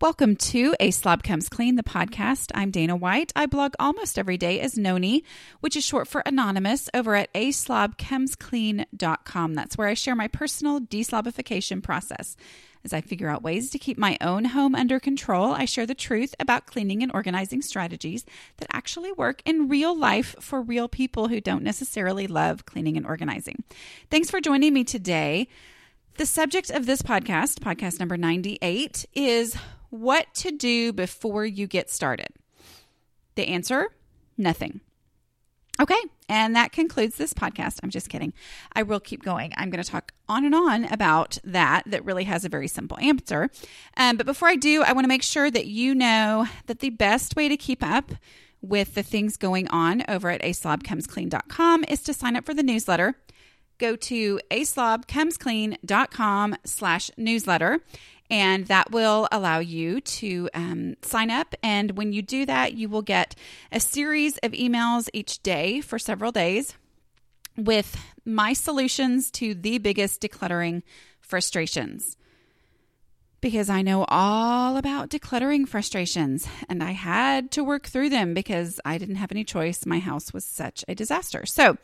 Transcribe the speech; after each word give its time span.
Welcome 0.00 0.36
to 0.36 0.74
A 0.80 0.90
Slob 0.92 1.22
Comes 1.22 1.50
Clean, 1.50 1.76
the 1.76 1.82
podcast. 1.82 2.52
I'm 2.54 2.70
Dana 2.70 2.96
White. 2.96 3.34
I 3.36 3.44
blog 3.44 3.74
almost 3.78 4.18
every 4.18 4.38
day 4.38 4.58
as 4.58 4.76
Nony, 4.76 5.24
which 5.60 5.76
is 5.76 5.84
short 5.84 6.08
for 6.08 6.22
anonymous, 6.24 6.88
over 6.94 7.16
at 7.16 7.30
aslobcomesclean.com. 7.34 9.54
That's 9.54 9.76
where 9.76 9.88
I 9.88 9.94
share 9.94 10.14
my 10.14 10.26
personal 10.26 10.80
deslobification 10.80 11.82
process. 11.82 12.34
As 12.82 12.94
I 12.94 13.02
figure 13.02 13.28
out 13.28 13.42
ways 13.42 13.68
to 13.72 13.78
keep 13.78 13.98
my 13.98 14.16
own 14.22 14.46
home 14.46 14.74
under 14.74 14.98
control, 14.98 15.52
I 15.52 15.66
share 15.66 15.84
the 15.84 15.94
truth 15.94 16.34
about 16.40 16.64
cleaning 16.64 17.02
and 17.02 17.12
organizing 17.12 17.60
strategies 17.60 18.24
that 18.56 18.70
actually 18.72 19.12
work 19.12 19.42
in 19.44 19.68
real 19.68 19.94
life 19.94 20.34
for 20.40 20.62
real 20.62 20.88
people 20.88 21.28
who 21.28 21.42
don't 21.42 21.62
necessarily 21.62 22.26
love 22.26 22.64
cleaning 22.64 22.96
and 22.96 23.04
organizing. 23.04 23.64
Thanks 24.10 24.30
for 24.30 24.40
joining 24.40 24.72
me 24.72 24.82
today. 24.82 25.46
The 26.16 26.24
subject 26.24 26.70
of 26.70 26.86
this 26.86 27.02
podcast, 27.02 27.58
podcast 27.58 28.00
number 28.00 28.16
98, 28.16 29.04
is 29.14 29.58
what 29.90 30.32
to 30.34 30.50
do 30.50 30.92
before 30.92 31.44
you 31.44 31.66
get 31.66 31.90
started? 31.90 32.28
The 33.34 33.48
answer 33.48 33.88
nothing. 34.36 34.80
Okay, 35.80 36.00
and 36.28 36.54
that 36.56 36.72
concludes 36.72 37.16
this 37.16 37.32
podcast. 37.32 37.78
I'm 37.82 37.88
just 37.88 38.10
kidding. 38.10 38.34
I 38.74 38.82
will 38.82 39.00
keep 39.00 39.22
going. 39.22 39.54
I'm 39.56 39.70
going 39.70 39.82
to 39.82 39.90
talk 39.90 40.12
on 40.28 40.44
and 40.44 40.54
on 40.54 40.84
about 40.84 41.38
that, 41.42 41.84
that 41.86 42.04
really 42.04 42.24
has 42.24 42.44
a 42.44 42.50
very 42.50 42.68
simple 42.68 42.98
answer. 43.00 43.48
Um, 43.96 44.18
but 44.18 44.26
before 44.26 44.48
I 44.48 44.56
do, 44.56 44.82
I 44.82 44.92
want 44.92 45.04
to 45.04 45.08
make 45.08 45.22
sure 45.22 45.50
that 45.50 45.66
you 45.66 45.94
know 45.94 46.46
that 46.66 46.80
the 46.80 46.90
best 46.90 47.34
way 47.34 47.48
to 47.48 47.56
keep 47.56 47.82
up 47.82 48.12
with 48.60 48.94
the 48.94 49.02
things 49.02 49.38
going 49.38 49.68
on 49.68 50.04
over 50.06 50.28
at 50.28 50.42
aslobcomesclean.com 50.42 51.86
is 51.88 52.02
to 52.02 52.12
sign 52.12 52.36
up 52.36 52.44
for 52.44 52.52
the 52.52 52.62
newsletter. 52.62 53.14
Go 53.78 53.96
to 53.96 54.38
aslobcomesclean.com 54.50 56.56
slash 56.64 57.10
newsletter 57.16 57.80
and 58.30 58.66
that 58.66 58.92
will 58.92 59.28
allow 59.32 59.58
you 59.58 60.00
to 60.00 60.48
um, 60.54 60.94
sign 61.02 61.30
up. 61.30 61.54
And 61.62 61.96
when 61.96 62.12
you 62.12 62.22
do 62.22 62.46
that, 62.46 62.74
you 62.74 62.88
will 62.88 63.02
get 63.02 63.34
a 63.72 63.80
series 63.80 64.38
of 64.38 64.52
emails 64.52 65.08
each 65.12 65.42
day 65.42 65.80
for 65.80 65.98
several 65.98 66.30
days 66.30 66.74
with 67.56 67.96
my 68.24 68.52
solutions 68.52 69.30
to 69.32 69.54
the 69.54 69.78
biggest 69.78 70.22
decluttering 70.22 70.82
frustrations. 71.20 72.16
Because 73.40 73.70
I 73.70 73.80
know 73.82 74.04
all 74.08 74.76
about 74.76 75.08
decluttering 75.08 75.66
frustrations 75.66 76.46
and 76.68 76.82
I 76.82 76.92
had 76.92 77.50
to 77.52 77.64
work 77.64 77.86
through 77.86 78.10
them 78.10 78.34
because 78.34 78.78
I 78.84 78.98
didn't 78.98 79.14
have 79.16 79.32
any 79.32 79.44
choice. 79.44 79.86
My 79.86 79.98
house 79.98 80.32
was 80.32 80.44
such 80.44 80.84
a 80.86 80.94
disaster. 80.94 81.46
So, 81.46 81.78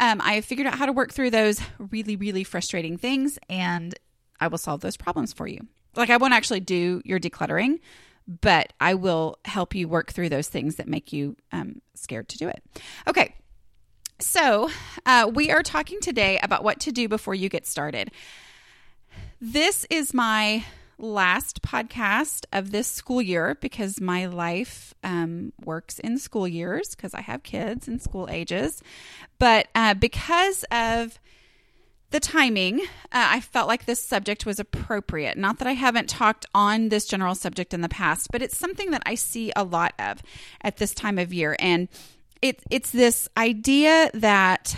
um, 0.00 0.20
I 0.22 0.40
figured 0.40 0.66
out 0.66 0.74
how 0.74 0.86
to 0.86 0.92
work 0.92 1.12
through 1.12 1.30
those 1.30 1.60
really, 1.78 2.16
really 2.16 2.44
frustrating 2.44 2.98
things 2.98 3.38
and 3.48 3.94
I 4.40 4.48
will 4.48 4.58
solve 4.58 4.80
those 4.80 4.96
problems 4.96 5.32
for 5.32 5.46
you. 5.46 5.66
Like 5.98 6.10
I 6.10 6.16
won't 6.16 6.32
actually 6.32 6.60
do 6.60 7.02
your 7.04 7.18
decluttering, 7.18 7.80
but 8.40 8.72
I 8.80 8.94
will 8.94 9.38
help 9.44 9.74
you 9.74 9.88
work 9.88 10.12
through 10.12 10.28
those 10.28 10.48
things 10.48 10.76
that 10.76 10.86
make 10.86 11.12
you 11.12 11.36
um, 11.52 11.82
scared 11.94 12.28
to 12.28 12.38
do 12.38 12.48
it. 12.48 12.62
Okay. 13.06 13.34
So, 14.20 14.68
uh, 15.06 15.30
we 15.32 15.50
are 15.50 15.62
talking 15.62 16.00
today 16.00 16.40
about 16.42 16.64
what 16.64 16.80
to 16.80 16.92
do 16.92 17.08
before 17.08 17.34
you 17.34 17.48
get 17.48 17.66
started. 17.66 18.10
This 19.40 19.86
is 19.90 20.12
my 20.12 20.64
last 20.98 21.62
podcast 21.62 22.44
of 22.52 22.72
this 22.72 22.88
school 22.88 23.22
year 23.22 23.56
because 23.60 24.00
my 24.00 24.26
life 24.26 24.94
um, 25.04 25.52
works 25.64 26.00
in 26.00 26.18
school 26.18 26.48
years 26.48 26.96
because 26.96 27.14
I 27.14 27.20
have 27.20 27.44
kids 27.44 27.86
in 27.86 28.00
school 28.00 28.28
ages. 28.30 28.82
But 29.38 29.68
uh, 29.74 29.94
because 29.94 30.64
of 30.72 31.20
the 32.10 32.20
timing, 32.20 32.80
uh, 32.80 32.84
I 33.12 33.40
felt 33.40 33.68
like 33.68 33.84
this 33.84 34.02
subject 34.02 34.46
was 34.46 34.58
appropriate. 34.58 35.36
Not 35.36 35.58
that 35.58 35.68
I 35.68 35.72
haven't 35.72 36.08
talked 36.08 36.46
on 36.54 36.88
this 36.88 37.06
general 37.06 37.34
subject 37.34 37.74
in 37.74 37.82
the 37.82 37.88
past, 37.88 38.28
but 38.32 38.40
it's 38.42 38.56
something 38.56 38.90
that 38.92 39.02
I 39.04 39.14
see 39.14 39.52
a 39.54 39.64
lot 39.64 39.92
of 39.98 40.22
at 40.62 40.78
this 40.78 40.94
time 40.94 41.18
of 41.18 41.32
year. 41.32 41.54
And 41.58 41.88
it, 42.40 42.62
it's 42.70 42.90
this 42.90 43.28
idea 43.36 44.10
that 44.14 44.76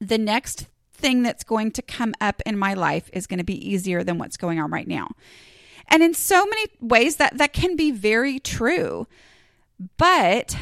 the 0.00 0.18
next 0.18 0.66
thing 0.92 1.22
that's 1.22 1.44
going 1.44 1.70
to 1.72 1.82
come 1.82 2.14
up 2.20 2.42
in 2.46 2.58
my 2.58 2.74
life 2.74 3.08
is 3.12 3.26
going 3.26 3.38
to 3.38 3.44
be 3.44 3.68
easier 3.68 4.02
than 4.02 4.18
what's 4.18 4.36
going 4.36 4.58
on 4.58 4.70
right 4.70 4.88
now. 4.88 5.08
And 5.88 6.02
in 6.02 6.14
so 6.14 6.44
many 6.46 6.66
ways 6.80 7.16
that 7.16 7.38
that 7.38 7.52
can 7.52 7.76
be 7.76 7.90
very 7.90 8.38
true. 8.38 9.06
But 9.98 10.56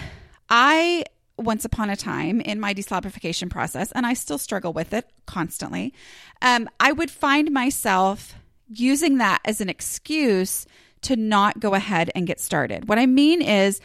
I 0.48 1.04
once 1.40 1.64
upon 1.64 1.90
a 1.90 1.96
time 1.96 2.40
in 2.40 2.60
my 2.60 2.74
deslobification 2.74 3.50
process, 3.50 3.92
and 3.92 4.06
I 4.06 4.14
still 4.14 4.38
struggle 4.38 4.72
with 4.72 4.92
it 4.92 5.08
constantly, 5.26 5.94
um, 6.42 6.68
I 6.78 6.92
would 6.92 7.10
find 7.10 7.50
myself 7.50 8.34
using 8.68 9.18
that 9.18 9.40
as 9.44 9.60
an 9.60 9.68
excuse 9.68 10.66
to 11.02 11.16
not 11.16 11.60
go 11.60 11.74
ahead 11.74 12.10
and 12.14 12.26
get 12.26 12.40
started. 12.40 12.88
What 12.88 12.98
I 12.98 13.06
mean 13.06 13.42
is, 13.42 13.80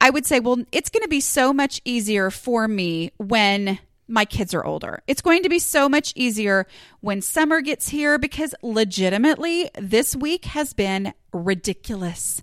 I 0.00 0.10
would 0.10 0.26
say, 0.26 0.40
well, 0.40 0.64
it's 0.72 0.90
going 0.90 1.02
to 1.02 1.08
be 1.08 1.20
so 1.20 1.52
much 1.52 1.80
easier 1.84 2.30
for 2.30 2.66
me 2.66 3.12
when 3.18 3.78
my 4.08 4.24
kids 4.24 4.52
are 4.52 4.64
older. 4.64 5.02
It's 5.06 5.22
going 5.22 5.42
to 5.42 5.48
be 5.48 5.58
so 5.58 5.88
much 5.88 6.12
easier 6.16 6.66
when 7.00 7.22
summer 7.22 7.60
gets 7.60 7.88
here 7.88 8.18
because 8.18 8.54
legitimately, 8.62 9.70
this 9.78 10.16
week 10.16 10.44
has 10.46 10.72
been 10.72 11.14
ridiculous. 11.32 12.42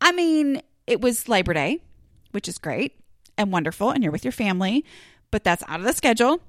I 0.00 0.12
mean, 0.12 0.60
it 0.86 1.00
was 1.00 1.28
Labor 1.28 1.54
Day 1.54 1.80
which 2.36 2.48
is 2.48 2.58
great 2.58 3.00
and 3.38 3.50
wonderful, 3.50 3.90
and 3.90 4.02
you're 4.02 4.12
with 4.12 4.22
your 4.22 4.30
family, 4.30 4.84
but 5.30 5.42
that's 5.42 5.64
out 5.68 5.80
of 5.80 5.86
the 5.86 5.94
schedule. 5.94 6.42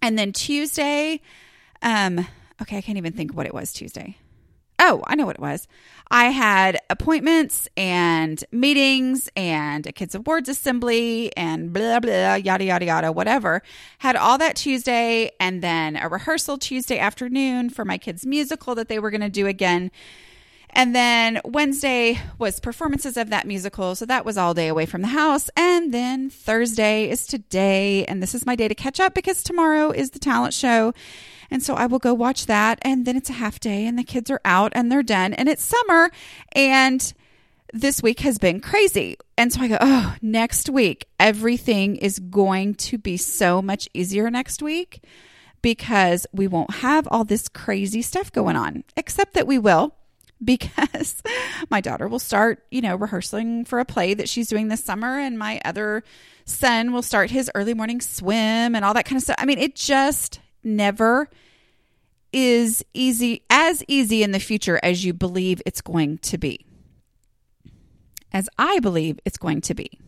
And 0.00 0.18
then 0.18 0.32
Tuesday, 0.32 1.20
um, 1.82 2.26
okay, 2.62 2.78
I 2.78 2.80
can't 2.80 2.96
even 2.96 3.12
think 3.12 3.34
what 3.34 3.44
it 3.44 3.52
was 3.52 3.70
Tuesday. 3.70 4.16
Oh, 4.78 5.02
I 5.06 5.16
know 5.16 5.26
what 5.26 5.36
it 5.36 5.42
was. 5.42 5.68
I 6.10 6.30
had 6.30 6.78
appointments 6.88 7.68
and 7.76 8.42
meetings 8.50 9.28
and 9.36 9.86
a 9.86 9.92
kids 9.92 10.14
awards 10.14 10.48
assembly 10.48 11.36
and 11.36 11.70
blah 11.70 12.00
blah 12.00 12.36
yada 12.36 12.64
yada 12.64 12.86
yada 12.86 13.12
whatever. 13.12 13.60
Had 13.98 14.16
all 14.16 14.38
that 14.38 14.56
Tuesday 14.56 15.32
and 15.38 15.60
then 15.60 15.96
a 15.96 16.08
rehearsal 16.08 16.56
Tuesday 16.56 16.98
afternoon 16.98 17.68
for 17.68 17.84
my 17.84 17.98
kids 17.98 18.24
musical 18.24 18.74
that 18.74 18.88
they 18.88 18.98
were 18.98 19.10
going 19.10 19.20
to 19.20 19.28
do 19.28 19.46
again 19.46 19.90
and 20.72 20.94
then 20.94 21.40
Wednesday 21.44 22.20
was 22.38 22.60
performances 22.60 23.16
of 23.16 23.30
that 23.30 23.46
musical. 23.46 23.94
So 23.94 24.06
that 24.06 24.24
was 24.24 24.36
all 24.36 24.54
day 24.54 24.68
away 24.68 24.86
from 24.86 25.02
the 25.02 25.08
house. 25.08 25.50
And 25.56 25.92
then 25.92 26.30
Thursday 26.30 27.10
is 27.10 27.26
today. 27.26 28.04
And 28.04 28.22
this 28.22 28.34
is 28.34 28.46
my 28.46 28.54
day 28.54 28.68
to 28.68 28.74
catch 28.74 29.00
up 29.00 29.14
because 29.14 29.42
tomorrow 29.42 29.90
is 29.90 30.10
the 30.10 30.18
talent 30.18 30.54
show. 30.54 30.94
And 31.50 31.62
so 31.62 31.74
I 31.74 31.86
will 31.86 31.98
go 31.98 32.14
watch 32.14 32.46
that. 32.46 32.78
And 32.82 33.04
then 33.04 33.16
it's 33.16 33.30
a 33.30 33.34
half 33.34 33.58
day 33.58 33.86
and 33.86 33.98
the 33.98 34.04
kids 34.04 34.30
are 34.30 34.40
out 34.44 34.72
and 34.74 34.90
they're 34.90 35.02
done. 35.02 35.34
And 35.34 35.48
it's 35.48 35.64
summer. 35.64 36.10
And 36.52 37.12
this 37.72 38.02
week 38.02 38.20
has 38.20 38.38
been 38.38 38.60
crazy. 38.60 39.16
And 39.36 39.52
so 39.52 39.60
I 39.62 39.68
go, 39.68 39.78
oh, 39.80 40.16
next 40.22 40.68
week, 40.68 41.06
everything 41.18 41.96
is 41.96 42.18
going 42.18 42.74
to 42.76 42.98
be 42.98 43.16
so 43.16 43.60
much 43.60 43.88
easier 43.94 44.30
next 44.30 44.62
week 44.62 45.02
because 45.62 46.26
we 46.32 46.46
won't 46.46 46.76
have 46.76 47.06
all 47.10 47.24
this 47.24 47.48
crazy 47.48 48.02
stuff 48.02 48.32
going 48.32 48.56
on, 48.56 48.84
except 48.96 49.34
that 49.34 49.46
we 49.46 49.58
will 49.58 49.94
because 50.44 51.22
my 51.70 51.80
daughter 51.80 52.08
will 52.08 52.18
start, 52.18 52.64
you 52.70 52.80
know, 52.80 52.96
rehearsing 52.96 53.64
for 53.64 53.78
a 53.78 53.84
play 53.84 54.14
that 54.14 54.28
she's 54.28 54.48
doing 54.48 54.68
this 54.68 54.82
summer, 54.82 55.18
and 55.18 55.38
my 55.38 55.60
other 55.64 56.02
son 56.44 56.92
will 56.92 57.02
start 57.02 57.30
his 57.30 57.50
early 57.54 57.74
morning 57.74 58.00
swim 58.00 58.74
and 58.74 58.84
all 58.84 58.94
that 58.94 59.04
kind 59.04 59.16
of 59.16 59.22
stuff. 59.22 59.36
I 59.38 59.44
mean, 59.44 59.58
it 59.58 59.74
just 59.74 60.40
never 60.64 61.28
is 62.32 62.84
easy, 62.94 63.42
as 63.50 63.84
easy 63.88 64.22
in 64.22 64.32
the 64.32 64.38
future 64.38 64.80
as 64.82 65.04
you 65.04 65.12
believe 65.12 65.60
it's 65.66 65.80
going 65.80 66.18
to 66.18 66.38
be, 66.38 66.64
as 68.32 68.48
I 68.58 68.78
believe 68.80 69.18
it's 69.24 69.38
going 69.38 69.60
to 69.62 69.74
be 69.74 69.98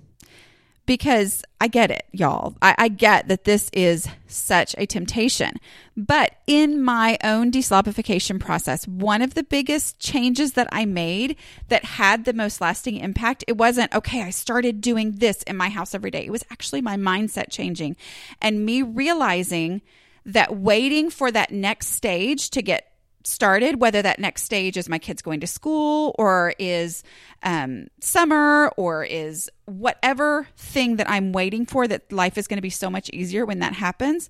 because 0.87 1.45
I 1.61 1.69
get 1.69 1.91
it, 1.91 2.07
y'all. 2.13 2.57
I, 2.61 2.75
I, 2.77 2.89
get 2.89 3.29
that 3.29 3.45
this 3.45 3.71
is 3.73 4.09
such 4.27 4.75
a 4.79 4.87
temptation. 4.87 5.55
But 5.97 6.33
in 6.47 6.83
my 6.83 7.19
own 7.23 7.53
deslobification 7.53 8.41
process, 8.41 8.87
one 8.89 9.23
of 9.23 9.35
the 9.35 9.45
biggest 9.45 9.99
changes 10.01 10.53
that 10.53 10.69
I 10.73 10.85
made 10.85 11.37
that 11.69 11.85
had 11.85 12.25
the 12.25 12.33
most 12.33 12.61
lasting 12.61 12.97
impact, 12.97 13.45
it 13.47 13.57
wasn't, 13.57 13.95
okay, 13.95 14.23
I 14.23 14.31
started 14.31 14.81
doing 14.81 15.13
this 15.13 15.43
in 15.45 15.57
my 15.57 15.69
house 15.69 15.95
every 15.95 16.11
day. 16.11 16.25
It 16.25 16.33
was 16.33 16.45
actually 16.51 16.83
my 16.83 16.97
mindset 16.97 17.51
changing 17.51 17.97
and 18.41 18.67
me 18.67 18.83
realizing 18.83 19.83
that 20.25 20.57
waiting 20.57 21.11
for 21.11 21.31
that 21.31 21.53
next 21.53 21.89
stage 21.89 22.51
to 22.51 22.63
get 22.63 22.92
started, 23.27 23.81
whether 23.81 24.03
that 24.03 24.19
next 24.19 24.43
stage 24.43 24.77
is 24.77 24.89
my 24.89 24.99
kids 24.99 25.23
going 25.23 25.41
to 25.41 25.47
school 25.47 26.15
or 26.19 26.55
is 26.59 27.03
um, 27.43 27.89
summer 28.01 28.69
or 28.77 29.05
is 29.05 29.51
whatever 29.67 30.47
thing 30.57 30.97
that 30.97 31.09
I'm 31.09 31.33
waiting 31.33 31.67
for, 31.67 31.87
that 31.89 32.13
life 32.13 32.39
is 32.39 32.47
going 32.47 32.59
to 32.59 32.63
be 32.63 32.71
so 32.71 32.91
much 32.91 33.11
easier 33.11 33.45
when 33.45 33.61
that 33.61 33.75
happens. 33.75 34.29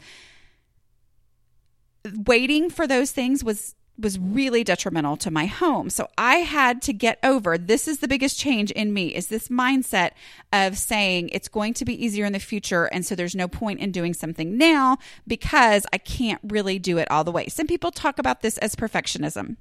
Waiting 2.27 2.71
for 2.71 2.87
those 2.87 3.13
things 3.13 3.45
was 3.45 3.75
was 3.99 4.19
really 4.19 4.65
detrimental 4.65 5.17
to 5.19 5.31
my 5.31 5.47
home. 5.47 5.91
So 5.91 6.09
I 6.17 6.37
had 6.37 6.83
to 6.83 6.93
get 6.93 7.19
over 7.23 7.59
this 7.59 7.87
is 7.87 7.99
the 7.99 8.09
biggest 8.09 8.39
change 8.39 8.71
in 8.71 8.93
me 8.93 9.15
is 9.15 9.27
this 9.27 9.49
mindset 9.49 10.13
of 10.53 10.79
saying 10.79 11.29
it's 11.31 11.49
going 11.49 11.75
to 11.75 11.85
be 11.85 12.05
easier 12.05 12.25
in 12.25 12.33
the 12.33 12.39
future 12.39 12.87
and 12.87 13.05
so 13.05 13.15
there's 13.15 13.35
no 13.35 13.49
point 13.49 13.81
in 13.81 13.93
doing 13.93 14.15
something 14.15 14.57
now 14.57 14.97
because 15.27 15.87
I 15.93 15.99
can't 15.99 16.41
really 16.43 16.79
do 16.79 16.99
it 16.99 17.11
all 17.11 17.23
the 17.25 17.33
way. 17.33 17.49
Some 17.49 17.67
people 17.67 17.91
talk 17.91 18.19
about 18.19 18.41
this 18.41 18.59
as 18.59 18.75
perfectionism. 18.75 19.57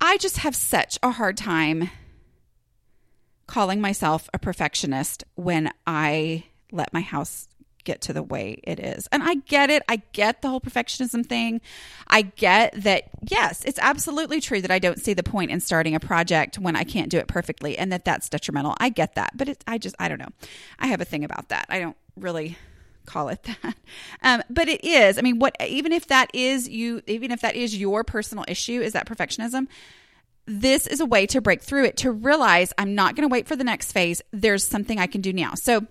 I 0.00 0.16
just 0.18 0.38
have 0.38 0.54
such 0.54 0.98
a 1.02 1.12
hard 1.12 1.36
time 1.36 1.90
calling 3.46 3.80
myself 3.80 4.28
a 4.32 4.38
perfectionist 4.38 5.24
when 5.34 5.70
I 5.86 6.44
let 6.72 6.92
my 6.92 7.00
house 7.00 7.48
get 7.84 8.00
to 8.02 8.12
the 8.12 8.22
way 8.22 8.60
it 8.64 8.80
is. 8.80 9.06
And 9.12 9.22
I 9.22 9.36
get 9.36 9.70
it. 9.70 9.82
I 9.88 10.02
get 10.12 10.42
the 10.42 10.48
whole 10.48 10.60
perfectionism 10.60 11.24
thing. 11.24 11.60
I 12.08 12.22
get 12.22 12.74
that, 12.82 13.04
yes, 13.22 13.64
it's 13.64 13.78
absolutely 13.78 14.40
true 14.40 14.60
that 14.60 14.70
I 14.70 14.78
don't 14.78 14.98
see 14.98 15.14
the 15.14 15.22
point 15.22 15.50
in 15.50 15.60
starting 15.60 15.94
a 15.94 16.00
project 16.00 16.58
when 16.58 16.76
I 16.76 16.84
can't 16.84 17.10
do 17.10 17.18
it 17.18 17.28
perfectly 17.28 17.78
and 17.78 17.92
that 17.92 18.04
that's 18.04 18.28
detrimental. 18.28 18.74
I 18.78 18.88
get 18.88 19.14
that. 19.14 19.36
But 19.36 19.48
it, 19.50 19.64
I 19.66 19.78
just, 19.78 19.94
I 19.98 20.08
don't 20.08 20.18
know. 20.18 20.32
I 20.78 20.88
have 20.88 21.00
a 21.00 21.04
thing 21.04 21.24
about 21.24 21.50
that. 21.50 21.66
I 21.68 21.78
don't 21.78 21.96
really 22.16 22.56
call 23.06 23.28
it 23.28 23.42
that. 23.62 23.76
Um, 24.22 24.42
but 24.50 24.68
it 24.68 24.84
is. 24.84 25.18
I 25.18 25.22
mean, 25.22 25.38
what, 25.38 25.56
even 25.64 25.92
if 25.92 26.08
that 26.08 26.30
is 26.34 26.68
you, 26.68 27.02
even 27.06 27.30
if 27.30 27.40
that 27.42 27.56
is 27.56 27.76
your 27.76 28.04
personal 28.04 28.44
issue, 28.48 28.80
is 28.80 28.92
that 28.94 29.06
perfectionism? 29.06 29.68
This 30.46 30.86
is 30.86 31.00
a 31.00 31.06
way 31.06 31.26
to 31.28 31.40
break 31.40 31.62
through 31.62 31.86
it, 31.86 31.96
to 31.98 32.10
realize 32.10 32.72
I'm 32.76 32.94
not 32.94 33.16
going 33.16 33.26
to 33.26 33.32
wait 33.32 33.48
for 33.48 33.56
the 33.56 33.64
next 33.64 33.92
phase. 33.92 34.20
There's 34.30 34.62
something 34.62 34.98
I 34.98 35.06
can 35.06 35.22
do 35.22 35.32
now. 35.32 35.54
So, 35.54 35.86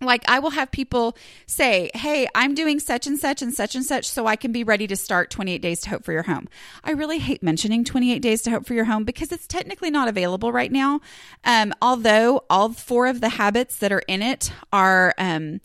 like 0.00 0.24
I 0.28 0.38
will 0.38 0.50
have 0.50 0.70
people 0.70 1.16
say, 1.46 1.90
"Hey, 1.94 2.26
I'm 2.34 2.54
doing 2.54 2.80
such 2.80 3.06
and 3.06 3.18
such 3.18 3.42
and 3.42 3.52
such 3.52 3.74
and 3.74 3.84
such 3.84 4.08
so 4.08 4.26
I 4.26 4.36
can 4.36 4.52
be 4.52 4.64
ready 4.64 4.86
to 4.86 4.96
start 4.96 5.30
28 5.30 5.60
days 5.60 5.80
to 5.82 5.90
hope 5.90 6.04
for 6.04 6.12
your 6.12 6.24
home." 6.24 6.48
I 6.84 6.92
really 6.92 7.18
hate 7.18 7.42
mentioning 7.42 7.84
28 7.84 8.20
days 8.20 8.42
to 8.42 8.50
hope 8.50 8.66
for 8.66 8.74
your 8.74 8.86
home 8.86 9.04
because 9.04 9.32
it's 9.32 9.46
technically 9.46 9.90
not 9.90 10.08
available 10.08 10.52
right 10.52 10.72
now. 10.72 11.00
Um, 11.44 11.72
although 11.82 12.44
all 12.48 12.72
four 12.72 13.06
of 13.06 13.20
the 13.20 13.30
habits 13.30 13.76
that 13.78 13.92
are 13.92 14.02
in 14.06 14.22
it 14.22 14.52
are 14.72 15.14
um, 15.18 15.60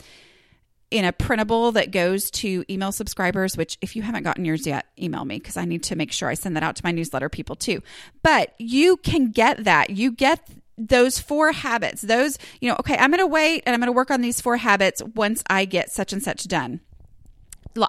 in 0.91 1.05
a 1.05 1.11
printable 1.11 1.71
that 1.73 1.91
goes 1.91 2.29
to 2.31 2.63
email 2.69 2.91
subscribers, 2.91 3.57
which 3.57 3.77
if 3.81 3.95
you 3.95 4.01
haven't 4.01 4.23
gotten 4.23 4.45
yours 4.45 4.67
yet, 4.67 4.85
email 5.01 5.25
me 5.25 5.37
because 5.37 5.57
I 5.57 5.65
need 5.65 5.83
to 5.83 5.95
make 5.95 6.11
sure 6.11 6.29
I 6.29 6.35
send 6.35 6.55
that 6.55 6.63
out 6.63 6.75
to 6.77 6.85
my 6.85 6.91
newsletter 6.91 7.29
people 7.29 7.55
too. 7.55 7.81
But 8.23 8.53
you 8.59 8.97
can 8.97 9.31
get 9.31 9.63
that. 9.63 9.89
You 9.89 10.11
get 10.11 10.47
those 10.77 11.19
four 11.19 11.51
habits, 11.51 12.01
those, 12.01 12.37
you 12.59 12.69
know, 12.69 12.75
okay, 12.79 12.97
I'm 12.97 13.11
going 13.11 13.19
to 13.19 13.27
wait 13.27 13.63
and 13.65 13.73
I'm 13.73 13.79
going 13.79 13.87
to 13.87 13.95
work 13.95 14.11
on 14.11 14.21
these 14.21 14.41
four 14.41 14.57
habits 14.57 15.01
once 15.15 15.43
I 15.49 15.65
get 15.65 15.91
such 15.91 16.13
and 16.13 16.21
such 16.21 16.47
done. 16.47 16.81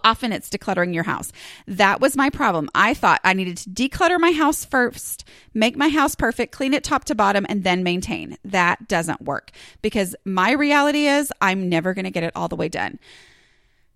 Often 0.03 0.33
it's 0.33 0.49
decluttering 0.49 0.93
your 0.93 1.05
house. 1.05 1.31
That 1.69 2.01
was 2.01 2.17
my 2.17 2.29
problem. 2.29 2.69
I 2.75 2.93
thought 2.93 3.21
I 3.23 3.35
needed 3.35 3.57
to 3.59 3.71
declutter 3.71 4.19
my 4.19 4.33
house 4.33 4.65
first, 4.65 5.25
make 5.55 5.77
my 5.77 5.89
house 5.89 6.17
perfect, 6.17 6.53
clean 6.53 6.75
it 6.75 6.83
top 6.83 7.05
to 7.05 7.15
bottom, 7.15 7.47
and 7.49 7.63
then 7.63 7.85
maintain. 7.85 8.37
That 8.45 8.89
doesn't 8.89 9.23
work 9.23 9.53
because 9.83 10.17
my 10.25 10.51
reality 10.53 11.07
is 11.07 11.33
I'm 11.41 11.69
never 11.69 11.95
going 11.95 12.05
to 12.05 12.11
get 12.11 12.25
it 12.25 12.33
all 12.35 12.49
the 12.49 12.57
way 12.57 12.69
done. 12.69 12.99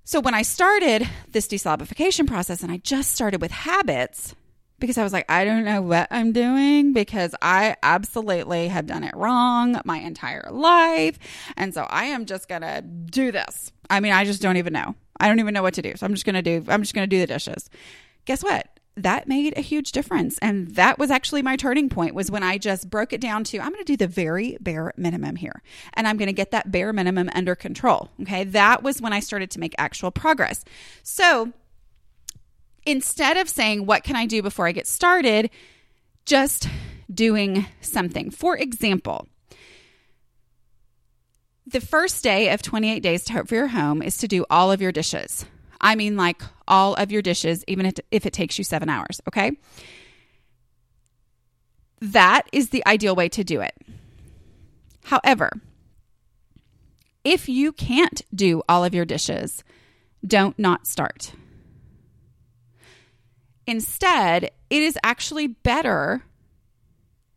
So 0.05 0.21
when 0.21 0.35
I 0.35 0.43
started 0.43 1.09
this 1.31 1.49
deslobification 1.49 2.27
process 2.27 2.63
and 2.63 2.71
I 2.73 2.79
just 2.79 3.13
started 3.13 3.41
with 3.41 3.51
habits, 3.51 4.35
because 4.81 4.99
I 4.99 5.05
was 5.05 5.13
like, 5.13 5.31
I 5.31 5.45
don't 5.45 5.65
know 5.65 5.83
what 5.83 6.09
I'm 6.11 6.33
doing 6.33 6.93
because 6.93 7.35
I 7.41 7.77
absolutely 7.83 8.69
have 8.69 8.87
done 8.87 9.05
it 9.05 9.15
wrong 9.15 9.81
my 9.85 9.99
entire 9.99 10.49
life. 10.51 11.19
And 11.57 11.73
so 11.73 11.83
I 11.83 12.07
am 12.07 12.27
just 12.27 12.49
going 12.49 12.63
to 12.63 12.83
do 12.83 13.31
this. 13.31 13.73
I 13.89 14.01
mean, 14.01 14.13
I 14.13 14.25
just 14.25 14.43
don't 14.43 14.57
even 14.57 14.73
know. 14.73 14.95
I 15.19 15.29
don't 15.29 15.41
even 15.41 15.55
know 15.55 15.63
what 15.63 15.75
to 15.75 15.83
do. 15.83 15.95
So 15.97 16.07
I'm 16.07 16.15
just 16.15 16.25
going 16.25 16.35
to 16.35 16.43
do, 16.43 16.65
I'm 16.69 16.83
just 16.83 16.95
going 16.95 17.09
to 17.09 17.17
do 17.17 17.21
the 17.21 17.27
dishes. 17.27 17.69
Guess 18.25 18.43
what? 18.43 18.69
That 18.97 19.29
made 19.29 19.57
a 19.57 19.61
huge 19.61 19.93
difference. 19.93 20.39
And 20.39 20.75
that 20.75 20.99
was 20.99 21.11
actually 21.11 21.43
my 21.43 21.57
turning 21.57 21.89
point 21.89 22.15
was 22.15 22.31
when 22.31 22.43
I 22.43 22.59
just 22.59 22.91
broke 22.91 23.13
it 23.13 23.21
down 23.21 23.45
to 23.45 23.59
I'm 23.59 23.73
going 23.73 23.85
to 23.85 23.85
do 23.85 23.97
the 23.97 24.09
very 24.09 24.57
bare 24.61 24.93
minimum 24.97 25.37
here. 25.37 25.63
And 25.95 26.09
I'm 26.09 26.17
going 26.17 26.29
to 26.29 26.33
get 26.33 26.51
that 26.51 26.73
bare 26.73 26.93
minimum 26.93 27.31
under 27.35 27.55
control. 27.55 28.11
Okay. 28.23 28.45
That 28.45 28.83
was 28.83 29.01
when 29.01 29.13
I 29.13 29.21
started 29.21 29.51
to 29.53 29.61
make 29.61 29.75
actual 29.79 30.11
progress. 30.11 30.65
So, 31.03 31.53
instead 32.91 33.37
of 33.37 33.49
saying, 33.49 33.87
What 33.87 34.05
can 34.05 34.17
I 34.17 34.27
do 34.27 34.43
before 34.43 34.67
I 34.67 34.73
get 34.73 34.87
started? 34.87 35.51
just 36.27 36.69
doing 37.13 37.67
something. 37.81 38.31
For 38.31 38.57
example, 38.57 39.27
the 41.67 41.81
first 41.81 42.23
day 42.23 42.51
of 42.51 42.63
28 42.63 43.01
Days 43.01 43.25
to 43.25 43.33
Hope 43.33 43.49
for 43.49 43.57
Your 43.57 43.69
Home 43.69 44.01
is 44.01 44.17
to 44.19 44.29
do 44.29 44.45
all 44.49 44.71
of 44.71 44.81
your 44.81 44.93
dishes. 44.93 45.45
I 45.81 45.97
mean, 45.97 46.17
like 46.17 46.43
all 46.69 46.95
of 46.95 47.11
your 47.11 47.23
dishes, 47.23 47.65
even 47.67 47.93
if 48.11 48.27
it 48.27 48.33
takes 48.33 48.59
you 48.59 48.65
seven 48.65 48.89
hours, 48.89 49.21
okay? 49.27 49.53
That 52.01 52.43
is 52.53 52.71
the 52.71 52.87
ideal 52.87 53.17
way 53.17 53.29
to 53.31 53.43
do 53.43 53.61
it. 53.61 53.75
However, 55.05 55.51
if 57.25 57.49
you 57.49 57.73
can't 57.73 58.23
do 58.33 58.63
all 58.69 58.85
of 58.85 58.95
your 58.95 59.05
dishes, 59.05 59.65
don't 60.25 60.59
not 60.59 60.87
start. 60.87 61.33
Instead, 63.71 64.51
it 64.69 64.83
is 64.83 64.99
actually 65.05 65.47
better 65.47 66.25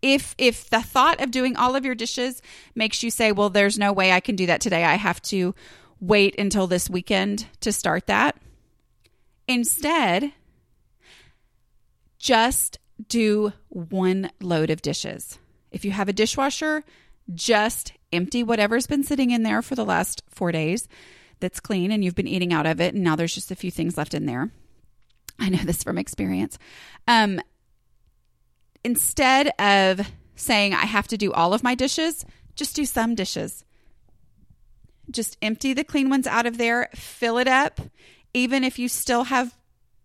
if 0.02 0.34
if 0.40 0.68
the 0.68 0.82
thought 0.82 1.22
of 1.22 1.30
doing 1.30 1.56
all 1.56 1.76
of 1.76 1.86
your 1.86 1.94
dishes 1.94 2.42
makes 2.74 3.04
you 3.04 3.12
say, 3.12 3.32
"Well, 3.32 3.52
there's 3.52 3.78
no 3.78 3.94
way 3.94 4.12
I 4.12 4.20
can 4.20 4.36
do 4.36 4.48
that 4.48 4.60
today. 4.60 4.84
I 4.84 4.96
have 4.96 5.22
to 5.24 5.54
wait 6.00 6.34
until 6.40 6.66
this 6.66 6.90
weekend 6.90 7.46
to 7.60 7.72
start 7.72 8.08
that." 8.08 8.36
Instead, 9.48 10.34
just 12.18 12.80
do 13.08 13.54
one 13.70 14.32
load 14.42 14.72
of 14.72 14.82
dishes. 14.82 15.38
If 15.70 15.86
you 15.86 15.92
have 15.92 16.10
a 16.10 16.14
dishwasher, 16.14 16.84
just 17.32 17.94
empty 18.12 18.42
whatever's 18.42 18.88
been 18.88 19.04
sitting 19.04 19.30
in 19.30 19.44
there 19.44 19.62
for 19.62 19.76
the 19.76 19.86
last 19.86 20.24
4 20.30 20.52
days 20.52 20.88
that's 21.40 21.60
clean 21.60 21.92
and 21.92 22.04
you've 22.04 22.16
been 22.16 22.28
eating 22.28 22.52
out 22.52 22.66
of 22.66 22.82
it 22.82 22.96
and 22.96 23.04
now 23.04 23.16
there's 23.16 23.36
just 23.36 23.52
a 23.52 23.56
few 23.56 23.70
things 23.70 23.98
left 23.98 24.16
in 24.16 24.26
there 24.26 24.50
I 25.44 25.50
know 25.50 25.64
this 25.64 25.84
from 25.84 25.98
experience. 25.98 26.58
Um, 27.06 27.42
instead 28.84 29.48
of 29.60 30.10
saying 30.36 30.74
I 30.74 30.86
have 30.86 31.08
to 31.10 31.18
do 31.18 31.34
all 31.34 31.54
of 31.54 31.64
my 31.64 31.76
dishes, 31.76 32.26
just 32.56 32.78
do 32.78 32.86
some 32.86 33.14
dishes. 33.14 33.66
Just 35.12 35.38
empty 35.42 35.74
the 35.74 35.84
clean 35.84 36.10
ones 36.10 36.28
out 36.28 36.46
of 36.46 36.58
there, 36.58 36.90
fill 36.96 37.38
it 37.38 37.48
up. 37.50 37.82
Even 38.34 38.64
if 38.64 38.80
you 38.80 38.88
still 38.88 39.26
have 39.26 39.54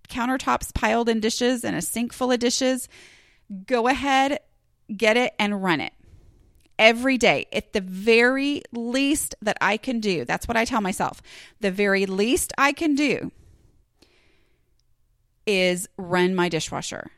countertops 0.09 0.75
piled 0.75 1.09
in 1.09 1.21
dishes 1.21 1.65
and 1.65 1.77
a 1.77 1.83
sink 1.83 2.13
full 2.13 2.33
of 2.33 2.41
dishes, 2.41 2.89
go 3.65 3.87
ahead, 3.87 4.41
get 4.95 5.17
it, 5.17 5.35
and 5.39 5.63
run 5.63 5.81
it 5.81 5.93
every 6.81 7.17
day. 7.17 7.47
At 7.53 7.75
the 7.75 7.81
very 7.81 8.63
least 8.73 9.37
that 9.41 9.57
I 9.61 9.77
can 9.77 10.01
do, 10.01 10.25
that's 10.25 10.49
what 10.49 10.57
I 10.57 10.65
tell 10.65 10.81
myself. 10.81 11.23
The 11.61 11.71
very 11.71 12.07
least 12.07 12.53
I 12.59 12.73
can 12.73 12.97
do 12.97 13.31
is 15.49 15.89
run 15.97 16.35
my 16.35 16.51
dishwasher, 16.51 17.11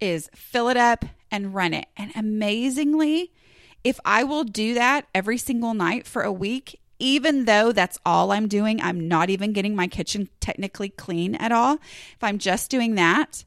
is 0.00 0.30
fill 0.34 0.70
it 0.70 0.76
up 0.78 1.04
and 1.30 1.54
run 1.54 1.74
it. 1.74 1.86
And 1.94 2.10
amazingly, 2.16 3.30
if 3.84 4.00
I 4.06 4.24
will 4.24 4.42
do 4.42 4.72
that 4.72 5.06
every 5.14 5.36
single 5.36 5.74
night 5.74 6.06
for 6.06 6.22
a 6.22 6.32
week, 6.32 6.80
even 6.98 7.44
though 7.44 7.72
that's 7.72 7.98
all 8.06 8.32
I'm 8.32 8.48
doing, 8.48 8.80
I'm 8.80 9.06
not 9.06 9.28
even 9.28 9.52
getting 9.52 9.76
my 9.76 9.86
kitchen 9.86 10.30
technically 10.40 10.88
clean 10.88 11.34
at 11.34 11.52
all. 11.52 11.74
If 11.74 12.22
I'm 12.22 12.38
just 12.38 12.70
doing 12.70 12.94
that, 12.94 13.44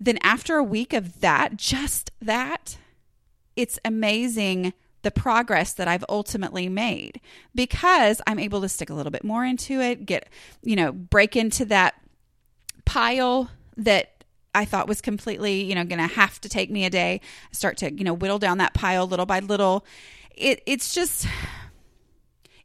then 0.00 0.18
after 0.22 0.56
a 0.56 0.64
week 0.64 0.94
of 0.94 1.20
that, 1.20 1.58
just 1.58 2.10
that, 2.22 2.78
it's 3.54 3.78
amazing 3.84 4.72
the 5.02 5.10
progress 5.10 5.74
that 5.74 5.86
I've 5.86 6.06
ultimately 6.08 6.70
made 6.70 7.20
because 7.54 8.22
I'm 8.26 8.38
able 8.38 8.62
to 8.62 8.68
stick 8.70 8.88
a 8.88 8.94
little 8.94 9.12
bit 9.12 9.24
more 9.24 9.44
into 9.44 9.78
it, 9.82 10.06
get, 10.06 10.30
you 10.62 10.74
know, 10.74 10.90
break 10.90 11.36
into 11.36 11.66
that 11.66 11.94
pile 12.84 13.50
that 13.76 14.24
I 14.54 14.64
thought 14.64 14.86
was 14.86 15.00
completely, 15.00 15.62
you 15.62 15.74
know, 15.74 15.84
going 15.84 16.00
to 16.06 16.14
have 16.14 16.40
to 16.42 16.48
take 16.48 16.70
me 16.70 16.84
a 16.84 16.90
day. 16.90 17.20
start 17.50 17.76
to, 17.78 17.92
you 17.92 18.04
know, 18.04 18.14
whittle 18.14 18.38
down 18.38 18.58
that 18.58 18.74
pile 18.74 19.06
little 19.06 19.26
by 19.26 19.40
little. 19.40 19.84
It 20.36 20.62
it's 20.66 20.94
just 20.94 21.26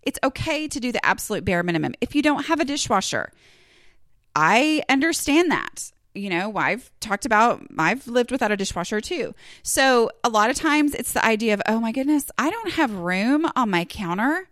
it's 0.03 0.19
okay 0.23 0.67
to 0.67 0.79
do 0.79 0.91
the 0.91 1.03
absolute 1.05 1.45
bare 1.45 1.63
minimum. 1.63 1.93
If 2.01 2.15
you 2.15 2.21
don't 2.21 2.45
have 2.45 2.59
a 2.59 2.65
dishwasher, 2.65 3.31
I 4.35 4.83
understand 4.89 5.51
that. 5.51 5.91
You 6.15 6.29
know, 6.29 6.55
I've 6.55 6.91
talked 6.99 7.25
about 7.25 7.65
I've 7.77 8.07
lived 8.07 8.31
without 8.31 8.51
a 8.51 8.57
dishwasher 8.57 9.01
too. 9.01 9.33
So, 9.63 10.09
a 10.23 10.29
lot 10.29 10.49
of 10.49 10.55
times 10.55 10.95
it's 10.95 11.13
the 11.13 11.23
idea 11.23 11.53
of, 11.53 11.61
"Oh 11.67 11.79
my 11.79 11.91
goodness, 11.91 12.31
I 12.37 12.49
don't 12.49 12.73
have 12.73 12.91
room 12.91 13.49
on 13.55 13.69
my 13.69 13.85
counter 13.85 14.49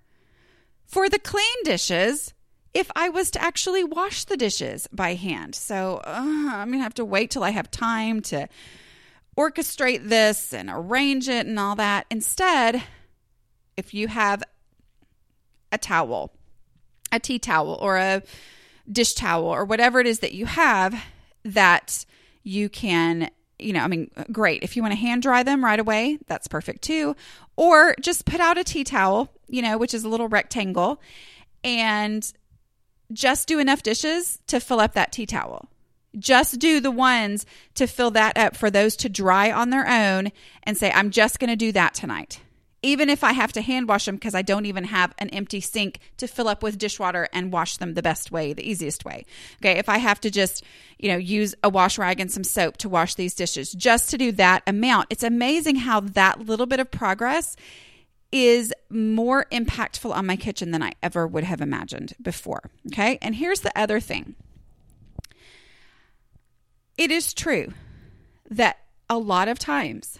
for 0.85 1.09
the 1.09 1.19
clean 1.19 1.63
dishes." 1.63 2.33
If 2.77 2.91
I 2.95 3.09
was 3.09 3.31
to 3.31 3.41
actually 3.41 3.83
wash 3.83 4.25
the 4.25 4.37
dishes 4.37 4.87
by 4.91 5.15
hand. 5.15 5.55
So 5.55 5.99
uh, 6.05 6.11
I'm 6.13 6.67
going 6.67 6.77
to 6.77 6.83
have 6.83 6.93
to 6.95 7.05
wait 7.05 7.31
till 7.31 7.43
I 7.43 7.49
have 7.49 7.71
time 7.71 8.21
to 8.23 8.47
orchestrate 9.35 10.07
this 10.07 10.53
and 10.53 10.69
arrange 10.71 11.27
it 11.27 11.47
and 11.47 11.57
all 11.57 11.75
that. 11.77 12.05
Instead, 12.11 12.83
if 13.77 13.95
you 13.95 14.07
have 14.07 14.43
a 15.71 15.79
towel, 15.79 16.31
a 17.11 17.19
tea 17.19 17.39
towel, 17.39 17.79
or 17.81 17.97
a 17.97 18.21
dish 18.91 19.15
towel, 19.15 19.45
or 19.45 19.65
whatever 19.65 19.99
it 19.99 20.05
is 20.05 20.19
that 20.19 20.33
you 20.33 20.45
have 20.45 21.03
that 21.43 22.05
you 22.43 22.69
can 22.69 23.31
you 23.59 23.73
know, 23.73 23.79
I 23.79 23.87
mean, 23.87 24.11
great. 24.31 24.61
If 24.61 24.75
you 24.75 24.83
want 24.83 24.91
to 24.91 24.99
hand 24.99 25.23
dry 25.23 25.41
them 25.41 25.65
right 25.65 25.79
away, 25.79 26.19
that's 26.27 26.47
perfect 26.47 26.83
too. 26.83 27.15
Or 27.55 27.95
just 27.99 28.25
put 28.25 28.39
out 28.39 28.59
a 28.59 28.63
tea 28.63 28.83
towel, 28.83 29.31
you 29.47 29.63
know, 29.63 29.79
which 29.79 29.95
is 29.95 30.03
a 30.03 30.09
little 30.09 30.27
rectangle, 30.27 31.01
and 31.63 32.31
just 33.11 33.47
do 33.47 33.59
enough 33.59 33.83
dishes 33.83 34.39
to 34.47 34.59
fill 34.59 34.79
up 34.79 34.93
that 34.93 35.11
tea 35.11 35.25
towel. 35.25 35.69
Just 36.17 36.59
do 36.59 36.79
the 36.79 36.91
ones 36.91 37.45
to 37.75 37.87
fill 37.87 38.11
that 38.11 38.37
up 38.37 38.55
for 38.55 38.71
those 38.71 38.95
to 38.97 39.09
dry 39.09 39.51
on 39.51 39.69
their 39.69 39.87
own 39.87 40.31
and 40.63 40.77
say, 40.77 40.91
I'm 40.91 41.11
just 41.11 41.39
going 41.39 41.49
to 41.49 41.55
do 41.55 41.71
that 41.73 41.93
tonight. 41.93 42.41
Even 42.83 43.09
if 43.09 43.23
I 43.23 43.33
have 43.33 43.51
to 43.53 43.61
hand 43.61 43.87
wash 43.87 44.05
them 44.05 44.15
because 44.15 44.35
I 44.35 44.43
don't 44.43 44.65
even 44.65 44.85
have 44.85 45.13
an 45.17 45.29
empty 45.29 45.61
sink 45.61 45.99
to 46.17 46.27
fill 46.27 46.47
up 46.47 46.63
with 46.63 46.77
dishwater 46.77 47.27
and 47.33 47.51
wash 47.51 47.77
them 47.77 47.93
the 47.93 48.03
best 48.03 48.31
way, 48.31 48.53
the 48.53 48.67
easiest 48.67 49.03
way. 49.03 49.25
Okay. 49.61 49.77
If 49.77 49.89
I 49.89 49.97
have 49.97 50.21
to 50.21 50.31
just, 50.31 50.63
you 50.97 51.09
know, 51.09 51.17
use 51.17 51.55
a 51.63 51.69
wash 51.69 51.97
rag 51.97 52.19
and 52.19 52.31
some 52.31 52.43
soap 52.43 52.77
to 52.77 52.89
wash 52.89 53.15
these 53.15 53.33
dishes, 53.33 53.71
just 53.73 54.09
to 54.11 54.17
do 54.17 54.31
that 54.33 54.63
amount, 54.67 55.07
it's 55.09 55.23
amazing 55.23 55.75
how 55.77 55.99
that 56.01 56.45
little 56.45 56.67
bit 56.67 56.79
of 56.79 56.89
progress 56.89 57.55
is 58.31 58.73
more 58.89 59.45
impactful 59.51 60.11
on 60.11 60.25
my 60.25 60.35
kitchen 60.35 60.71
than 60.71 60.83
I 60.83 60.93
ever 61.01 61.25
would 61.25 61.43
have 61.43 61.61
imagined 61.61 62.13
before. 62.21 62.69
Okay. 62.87 63.17
And 63.21 63.35
here's 63.35 63.61
the 63.61 63.77
other 63.77 63.99
thing 63.99 64.35
it 66.97 67.11
is 67.11 67.33
true 67.33 67.73
that 68.49 68.77
a 69.09 69.17
lot 69.17 69.47
of 69.47 69.59
times 69.59 70.19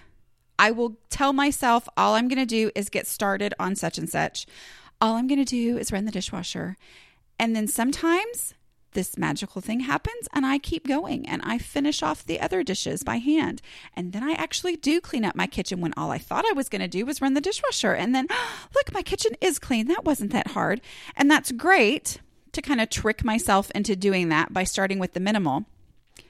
I 0.59 0.71
will 0.71 0.97
tell 1.09 1.33
myself 1.33 1.87
all 1.97 2.15
I'm 2.15 2.27
going 2.27 2.39
to 2.39 2.45
do 2.45 2.71
is 2.75 2.89
get 2.89 3.07
started 3.07 3.53
on 3.59 3.75
such 3.75 3.97
and 3.97 4.09
such. 4.09 4.45
All 4.99 5.15
I'm 5.15 5.27
going 5.27 5.43
to 5.43 5.45
do 5.45 5.77
is 5.77 5.91
run 5.91 6.05
the 6.05 6.11
dishwasher. 6.11 6.77
And 7.39 7.55
then 7.55 7.67
sometimes 7.67 8.55
this 8.93 9.17
magical 9.17 9.61
thing 9.61 9.81
happens 9.81 10.27
and 10.33 10.45
I 10.45 10.57
keep 10.57 10.87
going 10.87 11.27
and 11.27 11.41
I 11.43 11.57
finish 11.57 12.01
off 12.01 12.25
the 12.25 12.39
other 12.39 12.63
dishes 12.63 13.03
by 13.03 13.17
hand. 13.17 13.61
And 13.95 14.13
then 14.13 14.23
I 14.23 14.31
actually 14.33 14.75
do 14.75 15.01
clean 15.01 15.25
up 15.25 15.35
my 15.35 15.47
kitchen 15.47 15.81
when 15.81 15.93
all 15.95 16.11
I 16.11 16.17
thought 16.17 16.45
I 16.49 16.53
was 16.53 16.69
going 16.69 16.81
to 16.81 16.87
do 16.87 17.05
was 17.05 17.21
run 17.21 17.33
the 17.33 17.41
dishwasher. 17.41 17.93
And 17.93 18.15
then, 18.15 18.27
look, 18.75 18.93
my 18.93 19.01
kitchen 19.01 19.33
is 19.41 19.59
clean. 19.59 19.87
That 19.87 20.05
wasn't 20.05 20.31
that 20.31 20.47
hard. 20.47 20.81
And 21.15 21.29
that's 21.29 21.51
great 21.51 22.19
to 22.53 22.61
kind 22.61 22.81
of 22.81 22.89
trick 22.89 23.23
myself 23.23 23.69
into 23.71 23.95
doing 23.95 24.29
that 24.29 24.51
by 24.53 24.63
starting 24.63 24.99
with 24.99 25.13
the 25.13 25.19
minimal. 25.19 25.65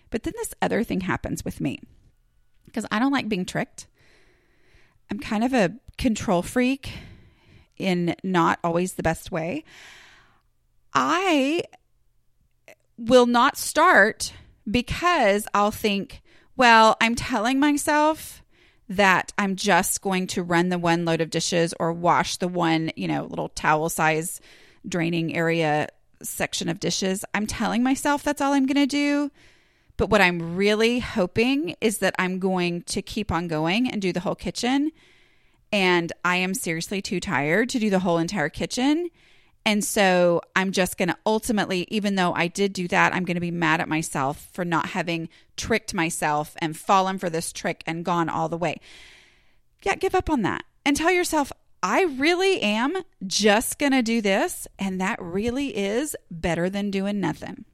But 0.09 0.23
then 0.23 0.33
this 0.35 0.53
other 0.61 0.83
thing 0.83 1.01
happens 1.01 1.45
with 1.45 1.61
me 1.61 1.79
because 2.65 2.85
I 2.91 2.99
don't 2.99 3.11
like 3.11 3.29
being 3.29 3.45
tricked. 3.45 3.87
I'm 5.09 5.19
kind 5.19 5.43
of 5.43 5.53
a 5.53 5.73
control 5.97 6.41
freak 6.41 6.91
in 7.77 8.15
not 8.23 8.59
always 8.63 8.93
the 8.93 9.03
best 9.03 9.31
way. 9.31 9.63
I 10.93 11.63
will 12.98 13.25
not 13.25 13.58
start 13.58 14.34
because 14.70 15.48
I'll 15.54 15.72
think, 15.72 16.22
well, 16.56 16.98
I'm 17.00 17.16
telling 17.16 17.60
myself 17.60 18.44
that 18.89 19.34
I'm 19.38 19.56
just 19.56 20.01
going 20.01 20.27
to 20.27 20.44
run 20.44 20.70
the 20.70 20.80
one 20.80 21.06
load 21.06 21.22
of 21.22 21.30
dishes 21.30 21.74
or 21.80 21.92
wash 21.92 22.38
the 22.38 22.48
one, 22.48 22.92
you 22.96 23.08
know, 23.08 23.25
little 23.25 23.50
towel 23.50 23.89
size 23.89 24.39
draining 24.88 25.36
area 25.36 25.89
section 26.22 26.70
of 26.70 26.80
dishes. 26.80 27.25
I'm 27.34 27.48
telling 27.48 27.84
myself 27.84 28.24
that's 28.24 28.42
all 28.42 28.54
I'm 28.54 28.66
going 28.66 28.75
to 28.75 28.86
do. 28.88 29.32
But 29.98 30.10
what 30.10 30.22
I'm 30.22 30.56
really 30.56 31.00
hoping 31.00 31.75
is 31.82 31.98
that 32.00 32.16
I'm 32.20 32.39
going 32.39 32.84
to 32.84 33.01
keep 33.01 33.32
on 33.32 33.48
going 33.48 33.89
and 33.89 34.01
do 34.01 34.13
the 34.13 34.20
whole 34.20 34.36
kitchen. 34.36 34.92
And 35.72 36.13
I 36.24 36.38
am 36.38 36.54
seriously 36.54 37.01
too 37.01 37.20
tired 37.20 37.70
to 37.70 37.80
do 37.80 37.89
the 37.89 38.00
whole 38.00 38.20
entire 38.20 38.50
kitchen. 38.50 39.10
And 39.67 39.83
so 39.83 40.39
I'm 40.55 40.71
just 40.71 40.97
going 40.97 41.09
to 41.09 41.17
ultimately, 41.25 41.86
even 41.89 42.15
though 42.15 42.33
I 42.33 42.47
did 42.47 42.71
do 42.71 42.88
that, 42.88 43.13
I'm 43.13 43.25
going 43.25 43.36
to 43.36 43.41
be 43.41 43.51
mad 43.51 43.81
at 43.81 43.89
myself 43.89 44.47
for 44.53 44.63
not 44.63 44.91
having 44.91 45.27
tricked 45.57 45.93
myself 45.93 46.55
and 46.59 46.77
fallen 46.77 47.17
for 47.17 47.29
this 47.29 47.51
trick 47.51 47.83
and 47.86 48.05
gone 48.05 48.29
all 48.29 48.47
the 48.47 48.55
way. 48.55 48.79
Yeah, 49.83 49.95
give 49.95 50.15
up 50.15 50.29
on 50.29 50.41
that 50.43 50.63
and 50.86 50.95
tell 50.95 51.12
yourself, 51.12 51.51
I 51.83 52.03
really 52.03 52.62
am 52.62 52.95
just 53.25 53.77
going 53.77 53.91
to 53.91 54.01
do 54.01 54.21
this. 54.21 54.69
And 54.79 55.01
that 55.01 55.21
really 55.21 55.75
is 55.75 56.15
better 56.31 56.69
than 56.69 56.89
doing 56.89 57.19
nothing 57.19 57.65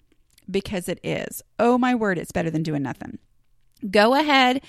because 0.49 0.89
it 0.89 0.99
is. 1.03 1.43
Oh, 1.59 1.77
my 1.77 1.93
word, 1.93 2.17
it's 2.17 2.31
better 2.31 2.49
than 2.49 2.63
doing 2.63 2.81
nothing. 2.81 3.19
Go 3.91 4.15
ahead 4.15 4.63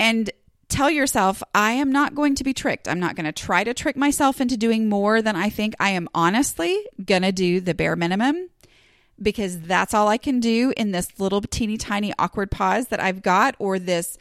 and 0.00 0.32
tell 0.78 0.90
yourself, 0.92 1.42
I 1.52 1.72
am 1.72 1.90
not 1.90 2.14
going 2.14 2.36
to 2.36 2.44
be 2.44 2.54
tricked. 2.54 2.86
I'm 2.86 3.00
not 3.00 3.16
going 3.16 3.26
to 3.26 3.32
try 3.32 3.64
to 3.64 3.74
trick 3.74 3.96
myself 3.96 4.40
into 4.40 4.56
doing 4.56 4.88
more 4.88 5.20
than 5.20 5.34
I 5.34 5.50
think 5.50 5.74
I 5.80 5.90
am 5.90 6.08
honestly 6.14 6.86
going 7.04 7.22
to 7.22 7.32
do 7.32 7.60
the 7.60 7.74
bare 7.74 7.96
minimum 7.96 8.50
because 9.20 9.62
that's 9.62 9.92
all 9.92 10.06
I 10.06 10.18
can 10.18 10.38
do 10.38 10.72
in 10.76 10.92
this 10.92 11.18
little 11.18 11.40
teeny 11.40 11.78
tiny 11.78 12.14
awkward 12.16 12.52
pause 12.52 12.86
that 12.88 13.00
I've 13.00 13.22
got 13.22 13.56
or 13.58 13.80
this. 13.80 14.18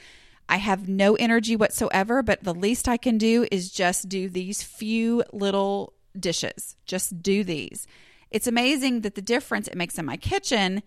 I 0.49 0.57
have 0.57 0.89
no 0.89 1.13
energy 1.17 1.55
whatsoever, 1.55 2.23
but 2.23 2.43
the 2.43 2.55
least 2.55 2.87
I 2.87 2.97
can 2.97 3.19
do 3.19 3.47
is 3.51 3.69
just 3.69 4.09
do 4.09 4.27
these 4.27 4.63
few 4.63 5.23
little 5.31 5.93
dishes. 6.19 6.75
Just 6.87 7.21
do 7.21 7.43
these. 7.43 7.85
It's 8.31 8.47
amazing 8.47 9.01
that 9.01 9.13
the 9.13 9.21
difference 9.21 9.67
it 9.67 9.77
makes 9.77 9.99
in 9.99 10.07
my 10.07 10.17
kitchen 10.17 10.81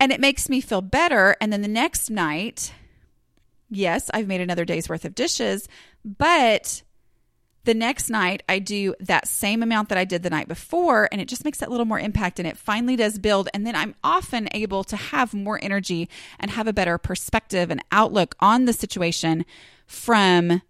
and 0.00 0.12
it 0.12 0.20
makes 0.20 0.48
me 0.48 0.62
feel 0.62 0.80
better. 0.80 1.36
And 1.42 1.52
then 1.52 1.60
the 1.60 1.68
next 1.68 2.08
night, 2.08 2.72
yes, 3.70 4.10
I've 4.12 4.28
made 4.28 4.40
another 4.40 4.64
day's 4.64 4.88
worth 4.88 5.04
of 5.04 5.14
dishes, 5.14 5.68
but 6.04 6.82
the 7.64 7.74
next 7.74 8.10
night 8.10 8.42
I 8.48 8.58
do 8.58 8.94
that 9.00 9.26
same 9.26 9.62
amount 9.62 9.88
that 9.88 9.98
I 9.98 10.04
did 10.04 10.22
the 10.22 10.30
night 10.30 10.48
before, 10.48 11.08
and 11.10 11.20
it 11.20 11.28
just 11.28 11.44
makes 11.44 11.58
that 11.58 11.70
little 11.70 11.86
more 11.86 11.98
impact 11.98 12.38
and 12.38 12.46
it 12.46 12.56
finally 12.56 12.96
does 12.96 13.18
build. 13.18 13.48
And 13.54 13.66
then 13.66 13.74
I'm 13.74 13.94
often 14.04 14.48
able 14.52 14.84
to 14.84 14.96
have 14.96 15.32
more 15.32 15.58
energy 15.62 16.08
and 16.38 16.50
have 16.50 16.66
a 16.66 16.72
better 16.72 16.98
perspective 16.98 17.70
and 17.70 17.82
outlook 17.90 18.34
on 18.40 18.66
the 18.66 18.72
situation 18.72 19.44
from 19.86 20.62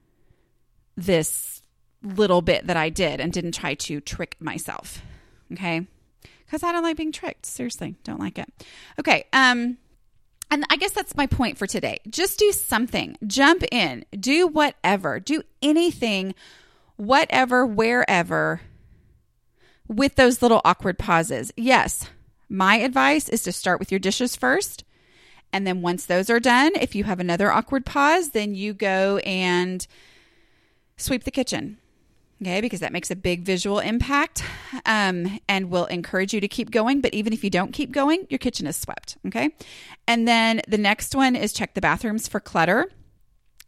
this 0.97 1.63
little 2.03 2.43
bit 2.43 2.67
that 2.67 2.77
I 2.77 2.91
did 2.91 3.21
and 3.21 3.33
didn't 3.33 3.53
try 3.53 3.75
to 3.75 4.01
trick 4.01 4.37
myself. 4.39 5.03
Okay 5.53 5.87
because 6.55 6.63
I 6.63 6.71
don't 6.71 6.83
like 6.83 6.97
being 6.97 7.11
tricked. 7.11 7.47
Seriously, 7.47 7.97
don't 8.05 8.21
like 8.21 8.39
it. 8.39 8.49
Okay. 9.01 9.25
Um, 9.33 9.77
and 10.55 10.65
I 10.71 10.77
guess 10.77 10.93
that's 10.93 11.17
my 11.17 11.27
point 11.27 11.59
for 11.59 11.67
today. 11.67 11.99
Just 12.09 12.39
do 12.39 12.53
something, 12.53 13.17
jump 13.27 13.65
in, 13.73 14.05
do 14.19 14.47
whatever, 14.47 15.19
do 15.19 15.43
anything, 15.61 16.37
whatever, 16.95 17.67
wherever, 17.67 18.61
with 19.89 20.15
those 20.15 20.43
little 20.43 20.61
awkward 20.65 20.97
pauses. 20.97 21.51
Yes, 21.57 22.09
my 22.49 22.77
advice 22.77 23.29
is 23.29 23.43
to 23.43 23.51
start 23.53 23.81
with 23.81 23.91
your 23.91 23.99
dishes 23.99 24.37
first. 24.37 24.85
And 25.53 25.67
then 25.67 25.83
once 25.83 26.07
those 26.07 26.31
are 26.31 26.39
done, 26.39 26.71
if 26.81 26.95
you 26.95 27.03
have 27.03 27.19
another 27.19 27.51
awkward 27.51 27.85
pause, 27.85 28.31
then 28.31 28.55
you 28.55 28.75
go 28.75 29.19
and 29.19 29.85
sweep 30.97 31.25
the 31.25 31.33
kitchen 31.33 31.79
okay, 32.45 32.61
because 32.61 32.81
that 32.81 32.93
makes 32.93 33.11
a 33.11 33.17
big 33.17 33.43
visual 33.43 33.79
impact 33.79 34.45
um, 34.85 35.41
and 35.49 35.71
will 35.71 35.87
encourage 35.87 36.35
you 36.35 36.41
to 36.41 36.49
keep 36.49 36.71
going. 36.71 37.01
But 37.01 37.15
even 37.15 37.33
if 37.33 37.43
you 37.43 37.51
don't 37.51 37.73
keep 37.73 37.91
going, 37.91 38.27
your 38.29 38.39
kitchen 38.39 38.67
is 38.67 38.77
swept, 38.77 39.17
okay? 39.27 39.51
And 40.07 40.29
then 40.29 40.61
the 40.69 40.79
next 40.79 41.15
one 41.15 41.37
is 41.37 41.53
check 41.53 41.75
the 41.75 41.81
bathrooms 41.81 42.29
for 42.29 42.41
clutter. 42.41 42.91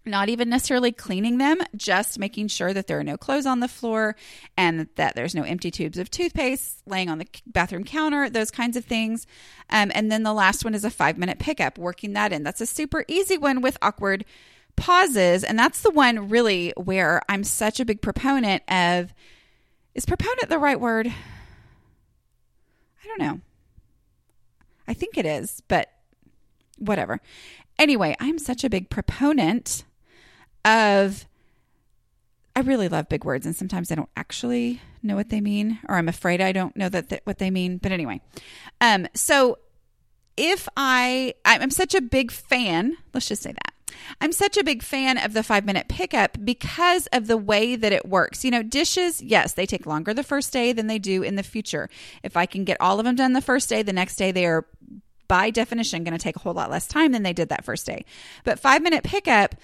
Not 0.05 0.29
even 0.29 0.49
necessarily 0.49 0.93
cleaning 0.93 1.39
them, 1.39 1.59
just 1.75 2.19
making 2.19 2.47
sure 2.49 2.73
that 2.73 2.87
there 2.87 3.01
are 3.01 3.05
no 3.05 3.17
clothes 3.17 3.47
on 3.47 3.59
the 3.59 3.67
floor 3.67 4.15
and 4.57 4.87
that 4.95 5.17
there's 5.17 5.35
no 5.35 5.43
empty 5.43 5.73
tubes 5.73 5.99
of 5.99 6.11
toothpaste 6.13 6.83
laying 6.87 7.09
on 7.09 7.19
the 7.19 7.27
bathroom 7.45 7.83
counter, 7.83 8.31
those 8.31 8.53
kinds 8.53 8.77
of 8.77 8.85
things. 8.85 9.27
Um, 9.69 9.91
and 9.95 10.13
then 10.13 10.23
the 10.23 10.33
last 10.33 10.65
one 10.65 10.75
is 10.75 10.85
a 10.85 10.91
five 10.91 11.19
minute 11.19 11.41
pickup, 11.41 11.77
working 11.77 12.13
that 12.13 12.33
in. 12.33 12.45
That's 12.45 12.61
a 12.61 12.67
super 12.67 13.05
easy 13.09 13.37
one 13.37 13.63
with 13.63 13.79
awkward 13.83 14.25
pauses. 14.77 15.45
And 15.45 15.59
that's 15.59 15.81
the 15.83 15.91
one 15.91 16.29
really 16.29 16.73
where 16.77 17.23
I'm 17.29 17.45
such 17.45 17.81
a 17.81 17.85
big 17.85 18.01
proponent 18.03 18.63
of 18.69 19.13
is 19.95 20.07
proponent 20.07 20.49
the 20.49 20.59
right 20.59 20.79
word? 20.81 21.09
I 21.09 23.07
don't 23.07 23.21
know. 23.21 23.41
I 24.87 24.95
think 24.95 25.17
it 25.17 25.27
is, 25.27 25.63
but 25.69 25.91
whatever. 26.79 27.21
Anyway, 27.79 28.15
I'm 28.21 28.39
such 28.39 28.65
a 28.65 28.71
big 28.71 28.91
proponent 28.91 29.85
of 30.65 31.27
I 32.55 32.61
really 32.61 32.89
love 32.89 33.09
big 33.09 33.25
words 33.25 33.45
and 33.45 33.55
sometimes 33.55 33.91
I 33.91 33.95
don't 33.95 34.09
actually 34.17 34.81
know 35.03 35.15
what 35.15 35.29
they 35.29 35.41
mean 35.41 35.79
or 35.89 35.97
I'm 35.97 36.09
afraid 36.09 36.41
I 36.41 36.53
don't 36.53 36.75
know 36.77 36.89
that 36.89 37.11
th- 37.11 37.21
what 37.25 37.39
they 37.39 37.51
mean, 37.51 37.79
but 37.79 37.93
anyway. 37.93 38.21
Um 38.81 39.07
so 39.15 39.59
if 40.37 40.69
I 40.77 41.35
I'm 41.45 41.71
such 41.71 41.95
a 41.95 42.01
big 42.01 42.31
fan, 42.31 42.97
let's 43.13 43.29
just 43.29 43.43
say 43.43 43.53
that. 43.53 43.73
I'm 44.21 44.33
such 44.33 44.57
a 44.57 44.65
big 44.65 44.83
fan 44.83 45.19
of 45.19 45.33
the 45.33 45.43
five 45.43 45.65
minute 45.65 45.89
pickup 45.89 46.39
because 46.45 47.07
of 47.09 47.27
the 47.27 47.37
way 47.37 47.77
that 47.77 47.93
it 47.93 48.07
works. 48.07 48.45
You 48.45 48.51
know, 48.51 48.63
dishes, 48.63 49.23
yes, 49.23 49.53
they 49.53 49.67
take 49.67 49.87
longer 49.87 50.13
the 50.15 50.23
first 50.23 50.53
day 50.53 50.73
than 50.73 50.87
they 50.87 50.99
do 50.99 51.23
in 51.23 51.37
the 51.37 51.43
future. 51.43 51.89
If 52.23 52.37
I 52.37 52.47
can 52.47 52.65
get 52.65 52.81
all 52.81 52.99
of 52.99 53.05
them 53.05 53.17
done 53.17 53.33
the 53.33 53.41
first 53.41 53.69
day, 53.69 53.83
the 53.83 53.93
next 53.93 54.17
day 54.17 54.33
they 54.33 54.47
are 54.47 54.67
by 55.29 55.51
definition 55.51 56.05
going 56.05 56.17
to 56.17 56.23
take 56.23 56.37
a 56.37 56.41
whole 56.41 56.55
lot 56.55 56.71
less 56.71 56.87
time 56.87 57.13
than 57.13 57.23
they 57.23 57.33
did 57.33 57.49
that 57.49 57.65
first 57.65 57.87
day. 57.87 58.05
But 58.45 58.61
five 58.61 58.83
minute 58.83 59.05
pickup, 59.05 59.57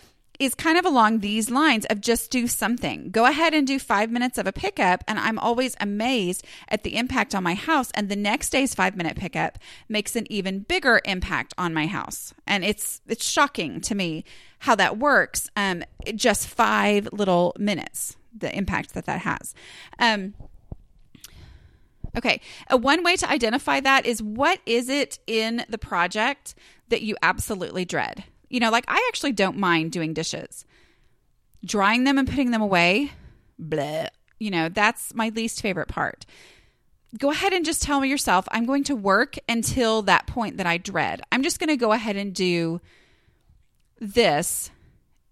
is 0.45 0.55
kind 0.55 0.79
of 0.79 0.85
along 0.85 1.21
these 1.21 1.51
lines 1.51 1.85
of 1.87 2.01
just 2.01 2.31
do 2.31 2.47
something. 2.47 3.11
Go 3.11 3.27
ahead 3.27 3.55
and 3.55 3.67
do 3.67 3.79
five 3.79 4.11
minutes 4.11 4.39
of 4.39 4.47
a 4.47 4.53
pickup. 4.53 5.05
And 5.07 5.19
I'm 5.19 5.39
always 5.39 5.77
amazed 5.81 6.45
at 6.69 6.83
the 6.83 6.97
impact 6.97 7.35
on 7.35 7.43
my 7.43 7.55
house. 7.55 7.91
And 7.95 8.09
the 8.09 8.17
next 8.17 8.51
day's 8.51 8.75
five 8.75 8.97
minute 8.97 9.17
pickup 9.17 9.59
makes 9.89 10.17
an 10.17 10.31
even 10.31 10.61
bigger 10.61 11.01
impact 11.05 11.55
on 11.57 11.73
my 11.73 11.87
house. 11.87 12.35
And 12.47 12.65
it's, 12.65 13.01
it's 13.07 13.25
shocking 13.25 13.81
to 13.83 13.95
me 13.95 14.25
how 14.61 14.75
that 14.75 14.99
works. 14.99 15.51
Um, 15.57 15.85
just 16.15 16.49
five 16.49 17.09
little 17.13 17.55
minutes, 17.59 18.17
the 18.37 18.55
impact 18.57 18.95
that 18.95 19.07
that 19.07 19.21
has. 19.21 19.55
Um, 19.99 20.35
Okay. 22.15 22.43
A 22.69 22.77
one 22.77 23.03
way 23.03 23.17
to 23.17 23.31
identify 23.31 23.81
that 23.81 24.05
is 24.05 24.23
what 24.23 24.61
is 24.67 24.91
it 24.91 25.19
in 25.27 25.65
the 25.71 25.79
project 25.79 26.55
that 26.91 27.01
you 27.01 27.17
absolutely 27.23 27.87
dread? 27.87 28.25
You 28.53 28.61
know, 28.61 28.71
like 28.71 28.85
I 28.87 29.05
actually 29.09 29.33
don't 29.33 29.57
mind 29.57 29.93
doing 29.93 30.13
dishes. 30.13 30.67
Drying 31.65 32.05
them 32.05 32.19
and 32.19 32.29
putting 32.29 32.51
them 32.51 32.61
away, 32.61 33.13
bleh. 33.61 34.09
You 34.39 34.51
know, 34.51 34.69
that's 34.69 35.15
my 35.15 35.31
least 35.31 35.63
favorite 35.63 35.89
part. 35.89 36.27
Go 37.19 37.31
ahead 37.31 37.55
and 37.55 37.65
just 37.65 37.83
tell 37.83 38.05
yourself, 38.05 38.47
I'm 38.51 38.67
going 38.67 38.85
to 38.85 38.95
work 38.95 39.37
until 39.49 40.03
that 40.03 40.27
point 40.27 40.59
that 40.59 40.67
I 40.67 40.77
dread. 40.77 41.23
I'm 41.33 41.43
just 41.43 41.59
going 41.59 41.69
to 41.69 41.77
go 41.77 41.93
ahead 41.93 42.17
and 42.17 42.35
do 42.35 42.83
this 43.99 44.71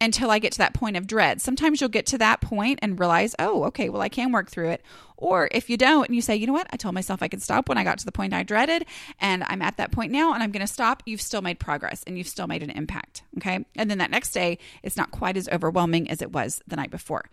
until 0.01 0.31
I 0.31 0.39
get 0.39 0.53
to 0.53 0.59
that 0.59 0.75
point 0.75 0.97
of 0.97 1.07
dread. 1.07 1.41
Sometimes 1.41 1.81
you'll 1.81 1.91
get 1.91 2.07
to 2.07 2.19
that 2.19 2.41
point 2.41 2.79
and 2.83 2.99
realize, 2.99 3.35
oh, 3.39 3.65
okay, 3.65 3.89
well, 3.89 4.01
I 4.01 4.09
can 4.09 4.33
work 4.33 4.51
through 4.51 4.71
it. 4.71 4.83
Or 5.17 5.49
if 5.53 5.69
you 5.69 5.77
don't 5.77 6.07
and 6.07 6.15
you 6.15 6.23
say, 6.23 6.35
you 6.37 6.47
know 6.47 6.55
what, 6.55 6.69
I 6.71 6.77
told 6.79 6.95
myself 6.95 7.23
I 7.23 7.29
could 7.29 7.43
stop 7.43 7.69
when 7.69 7.77
I 7.77 7.85
got 7.85 7.99
to 7.99 8.07
the 8.07 8.13
point 8.13 8.33
I 8.33 8.43
dreaded, 8.43 8.87
and 9.21 9.45
I'm 9.47 9.61
at 9.61 9.77
that 9.77 9.93
point 9.93 10.13
now 10.13 10.33
and 10.33 10.43
I'm 10.43 10.51
going 10.51 10.67
to 10.67 10.73
stop, 10.73 11.03
you've 11.05 11.21
still 11.21 11.43
made 11.43 11.61
progress 11.61 12.03
and 12.07 12.17
you've 12.17 12.29
still 12.29 12.47
made 12.47 12.63
an 12.63 12.71
impact. 12.71 13.23
Okay. 13.37 13.65
And 13.77 13.91
then 13.91 13.99
that 13.99 14.11
next 14.11 14.31
day, 14.31 14.59
it's 14.83 14.97
not 14.97 15.11
quite 15.11 15.37
as 15.37 15.49
overwhelming 15.51 16.11
as 16.11 16.23
it 16.23 16.33
was 16.33 16.63
the 16.67 16.77
night 16.77 16.91
before 16.91 17.27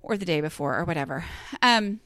or 0.00 0.16
the 0.16 0.24
day 0.24 0.40
before 0.40 0.78
or 0.78 0.84
whatever. 0.84 1.24
Um, 1.62 1.98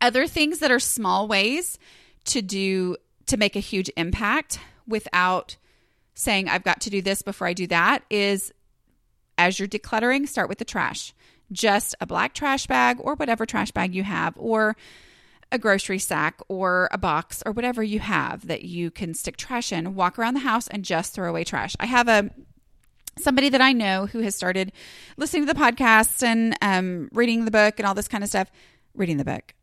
other 0.00 0.26
things 0.26 0.58
that 0.58 0.72
are 0.72 0.80
small 0.80 1.28
ways 1.28 1.78
to 2.24 2.42
do 2.42 2.96
to 3.26 3.36
make 3.36 3.54
a 3.54 3.60
huge 3.60 3.90
impact 3.96 4.58
without 4.88 5.56
saying 6.14 6.48
I've 6.48 6.64
got 6.64 6.80
to 6.82 6.90
do 6.90 7.00
this 7.00 7.22
before 7.22 7.46
I 7.46 7.52
do 7.52 7.68
that 7.68 8.02
is 8.10 8.52
as 9.40 9.58
you're 9.58 9.68
decluttering, 9.68 10.28
start 10.28 10.48
with 10.50 10.58
the 10.58 10.64
trash. 10.64 11.14
Just 11.50 11.94
a 12.00 12.06
black 12.06 12.34
trash 12.34 12.66
bag 12.66 12.98
or 13.00 13.14
whatever 13.14 13.46
trash 13.46 13.70
bag 13.70 13.94
you 13.94 14.04
have, 14.04 14.34
or 14.36 14.76
a 15.50 15.58
grocery 15.58 15.98
sack 15.98 16.40
or 16.48 16.88
a 16.92 16.98
box 16.98 17.42
or 17.44 17.52
whatever 17.52 17.82
you 17.82 17.98
have 17.98 18.46
that 18.46 18.62
you 18.62 18.90
can 18.90 19.14
stick 19.14 19.36
trash 19.36 19.72
in. 19.72 19.94
Walk 19.94 20.18
around 20.18 20.34
the 20.34 20.40
house 20.40 20.68
and 20.68 20.84
just 20.84 21.14
throw 21.14 21.28
away 21.28 21.42
trash. 21.42 21.74
I 21.80 21.86
have 21.86 22.06
a 22.06 22.30
somebody 23.18 23.48
that 23.48 23.60
I 23.60 23.72
know 23.72 24.06
who 24.06 24.20
has 24.20 24.36
started 24.36 24.72
listening 25.16 25.46
to 25.46 25.52
the 25.52 25.58
podcast 25.58 26.22
and 26.22 26.54
um, 26.62 27.08
reading 27.12 27.46
the 27.46 27.50
book 27.50 27.74
and 27.78 27.86
all 27.86 27.94
this 27.94 28.08
kind 28.08 28.22
of 28.22 28.30
stuff. 28.30 28.50
Reading 28.94 29.16
the 29.16 29.24
book. 29.24 29.54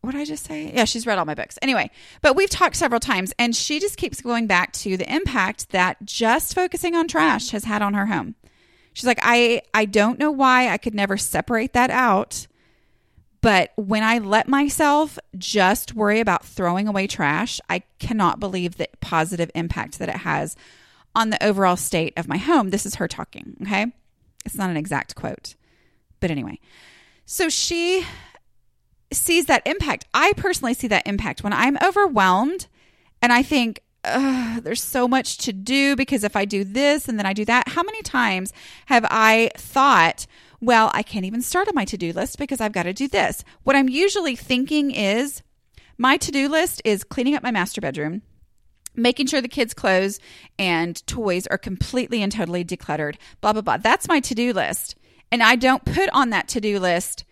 What 0.00 0.12
did 0.12 0.20
I 0.20 0.24
just 0.24 0.44
say? 0.44 0.70
Yeah, 0.74 0.84
she's 0.84 1.06
read 1.06 1.18
all 1.18 1.24
my 1.24 1.34
books. 1.34 1.58
Anyway, 1.62 1.90
but 2.20 2.36
we've 2.36 2.50
talked 2.50 2.76
several 2.76 3.00
times 3.00 3.32
and 3.38 3.56
she 3.56 3.80
just 3.80 3.96
keeps 3.96 4.20
going 4.20 4.46
back 4.46 4.72
to 4.74 4.96
the 4.96 5.12
impact 5.12 5.70
that 5.70 6.04
just 6.04 6.54
focusing 6.54 6.94
on 6.94 7.08
trash 7.08 7.50
has 7.50 7.64
had 7.64 7.82
on 7.82 7.94
her 7.94 8.06
home. 8.06 8.34
She's 8.94 9.06
like, 9.06 9.20
I, 9.22 9.60
I 9.74 9.84
don't 9.84 10.18
know 10.18 10.30
why 10.30 10.68
I 10.68 10.78
could 10.78 10.94
never 10.94 11.16
separate 11.16 11.74
that 11.74 11.90
out. 11.90 12.46
But 13.42 13.72
when 13.76 14.02
I 14.02 14.18
let 14.18 14.48
myself 14.48 15.18
just 15.36 15.94
worry 15.94 16.20
about 16.20 16.46
throwing 16.46 16.88
away 16.88 17.06
trash, 17.06 17.60
I 17.68 17.80
cannot 17.98 18.40
believe 18.40 18.76
the 18.76 18.88
positive 19.02 19.50
impact 19.54 19.98
that 19.98 20.08
it 20.08 20.16
has 20.16 20.56
on 21.14 21.28
the 21.28 21.44
overall 21.44 21.76
state 21.76 22.14
of 22.16 22.26
my 22.26 22.38
home. 22.38 22.70
This 22.70 22.86
is 22.86 22.94
her 22.94 23.06
talking, 23.06 23.58
okay? 23.60 23.92
It's 24.46 24.54
not 24.54 24.70
an 24.70 24.78
exact 24.78 25.14
quote. 25.14 25.56
But 26.20 26.30
anyway, 26.30 26.58
so 27.26 27.50
she 27.50 28.06
sees 29.12 29.44
that 29.46 29.66
impact. 29.66 30.06
I 30.14 30.32
personally 30.38 30.72
see 30.72 30.88
that 30.88 31.06
impact 31.06 31.44
when 31.44 31.52
I'm 31.52 31.76
overwhelmed 31.82 32.66
and 33.20 33.32
I 33.32 33.42
think, 33.42 33.82
there's 34.62 34.82
so 34.82 35.08
much 35.08 35.38
to 35.38 35.52
do 35.52 35.96
because 35.96 36.24
if 36.24 36.36
I 36.36 36.44
do 36.44 36.64
this 36.64 37.08
and 37.08 37.18
then 37.18 37.26
I 37.26 37.32
do 37.32 37.44
that, 37.46 37.68
how 37.68 37.82
many 37.82 38.02
times 38.02 38.52
have 38.86 39.04
I 39.10 39.50
thought, 39.56 40.26
well, 40.60 40.90
I 40.94 41.02
can't 41.02 41.24
even 41.24 41.42
start 41.42 41.68
on 41.68 41.74
my 41.74 41.84
to 41.86 41.96
do 41.96 42.12
list 42.12 42.38
because 42.38 42.60
I've 42.60 42.72
got 42.72 42.84
to 42.84 42.92
do 42.92 43.08
this? 43.08 43.44
What 43.62 43.76
I'm 43.76 43.88
usually 43.88 44.36
thinking 44.36 44.90
is 44.90 45.42
my 45.96 46.16
to 46.18 46.30
do 46.30 46.48
list 46.48 46.82
is 46.84 47.04
cleaning 47.04 47.34
up 47.34 47.42
my 47.42 47.50
master 47.50 47.80
bedroom, 47.80 48.22
making 48.94 49.26
sure 49.26 49.40
the 49.40 49.48
kids' 49.48 49.74
clothes 49.74 50.20
and 50.58 51.04
toys 51.06 51.46
are 51.46 51.58
completely 51.58 52.22
and 52.22 52.30
totally 52.30 52.64
decluttered, 52.64 53.16
blah, 53.40 53.52
blah, 53.52 53.62
blah. 53.62 53.76
That's 53.78 54.08
my 54.08 54.20
to 54.20 54.34
do 54.34 54.52
list. 54.52 54.96
And 55.32 55.42
I 55.42 55.56
don't 55.56 55.84
put 55.84 56.08
on 56.12 56.30
that 56.30 56.48
to 56.48 56.60
do 56.60 56.78
list 56.78 57.24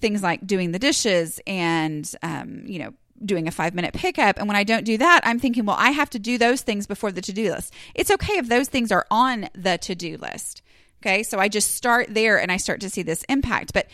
things 0.00 0.22
like 0.22 0.46
doing 0.46 0.72
the 0.72 0.78
dishes 0.78 1.40
and, 1.46 2.14
um, 2.22 2.62
you 2.66 2.78
know, 2.78 2.92
doing 3.22 3.48
a 3.48 3.50
five 3.50 3.74
minute 3.74 3.94
pickup. 3.94 4.38
And 4.38 4.46
when 4.46 4.56
I 4.56 4.64
don't 4.64 4.84
do 4.84 4.98
that, 4.98 5.20
I'm 5.24 5.38
thinking, 5.38 5.64
well, 5.64 5.76
I 5.78 5.90
have 5.90 6.10
to 6.10 6.18
do 6.18 6.38
those 6.38 6.62
things 6.62 6.86
before 6.86 7.12
the 7.12 7.20
to 7.22 7.32
do 7.32 7.52
list. 7.52 7.72
It's 7.94 8.10
okay 8.10 8.34
if 8.34 8.48
those 8.48 8.68
things 8.68 8.92
are 8.92 9.06
on 9.10 9.48
the 9.54 9.78
to 9.78 9.94
do 9.94 10.16
list. 10.16 10.62
Okay, 11.02 11.22
so 11.22 11.38
I 11.38 11.48
just 11.48 11.74
start 11.74 12.06
there 12.08 12.40
and 12.40 12.50
I 12.50 12.56
start 12.56 12.80
to 12.80 12.88
see 12.88 13.02
this 13.02 13.24
impact. 13.24 13.74
But 13.74 13.88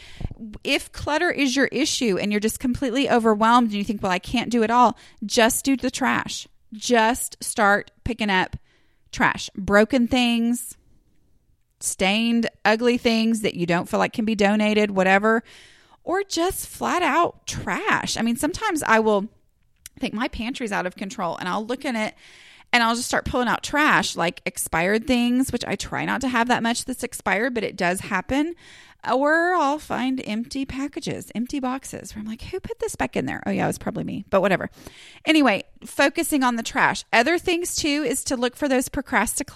if 0.62 0.92
clutter 0.92 1.28
is 1.28 1.56
your 1.56 1.66
issue 1.66 2.18
and 2.18 2.30
you're 2.30 2.40
just 2.40 2.60
completely 2.60 3.10
overwhelmed 3.10 3.68
and 3.68 3.76
you 3.76 3.82
think, 3.82 4.00
well, 4.00 4.12
I 4.12 4.20
can't 4.20 4.48
do 4.48 4.62
it 4.62 4.70
all, 4.70 4.96
just 5.26 5.64
do 5.64 5.76
the 5.76 5.90
trash. 5.90 6.46
Just 6.72 7.42
start 7.42 7.90
picking 8.04 8.30
up 8.30 8.56
trash, 9.10 9.50
broken 9.56 10.06
things, 10.06 10.76
stained, 11.80 12.48
ugly 12.64 12.96
things 12.96 13.40
that 13.40 13.54
you 13.54 13.66
don't 13.66 13.88
feel 13.88 13.98
like 13.98 14.12
can 14.12 14.24
be 14.24 14.36
donated, 14.36 14.92
whatever 14.92 15.42
or 16.10 16.24
just 16.24 16.66
flat 16.66 17.04
out 17.04 17.46
trash. 17.46 18.16
I 18.16 18.22
mean, 18.22 18.34
sometimes 18.34 18.82
I 18.82 18.98
will 18.98 19.28
think 20.00 20.12
my 20.12 20.26
pantry's 20.26 20.72
out 20.72 20.84
of 20.84 20.96
control 20.96 21.36
and 21.36 21.48
I'll 21.48 21.64
look 21.64 21.84
in 21.84 21.94
it 21.94 22.16
and 22.72 22.82
I'll 22.82 22.96
just 22.96 23.06
start 23.06 23.26
pulling 23.26 23.46
out 23.46 23.62
trash 23.62 24.16
like 24.16 24.42
expired 24.44 25.06
things, 25.06 25.52
which 25.52 25.64
I 25.64 25.76
try 25.76 26.04
not 26.04 26.20
to 26.22 26.28
have 26.28 26.48
that 26.48 26.64
much 26.64 26.84
that's 26.84 27.04
expired, 27.04 27.54
but 27.54 27.62
it 27.62 27.76
does 27.76 28.00
happen. 28.00 28.56
Or 29.08 29.54
I'll 29.54 29.78
find 29.78 30.20
empty 30.26 30.64
packages, 30.64 31.30
empty 31.32 31.60
boxes 31.60 32.12
where 32.12 32.22
I'm 32.22 32.26
like, 32.26 32.42
who 32.42 32.58
put 32.58 32.80
this 32.80 32.96
back 32.96 33.16
in 33.16 33.26
there? 33.26 33.40
Oh, 33.46 33.52
yeah, 33.52 33.62
it 33.62 33.68
was 33.68 33.78
probably 33.78 34.02
me, 34.02 34.24
but 34.30 34.40
whatever. 34.40 34.68
Anyway, 35.24 35.62
focusing 35.86 36.42
on 36.42 36.56
the 36.56 36.64
trash. 36.64 37.04
Other 37.12 37.38
things 37.38 37.76
too 37.76 38.02
is 38.04 38.24
to 38.24 38.36
look 38.36 38.56
for 38.56 38.66
those 38.66 38.88
procrastinate 38.88 39.46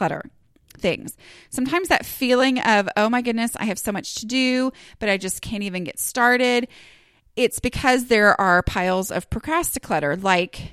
things. 0.78 1.16
Sometimes 1.50 1.88
that 1.88 2.06
feeling 2.06 2.58
of, 2.60 2.88
oh 2.96 3.08
my 3.08 3.22
goodness, 3.22 3.56
I 3.56 3.64
have 3.66 3.78
so 3.78 3.92
much 3.92 4.16
to 4.16 4.26
do, 4.26 4.72
but 4.98 5.08
I 5.08 5.16
just 5.16 5.42
can't 5.42 5.62
even 5.62 5.84
get 5.84 5.98
started. 5.98 6.68
It's 7.36 7.60
because 7.60 8.06
there 8.06 8.40
are 8.40 8.62
piles 8.62 9.10
of 9.10 9.30
procrastinator, 9.30 10.16
like 10.16 10.72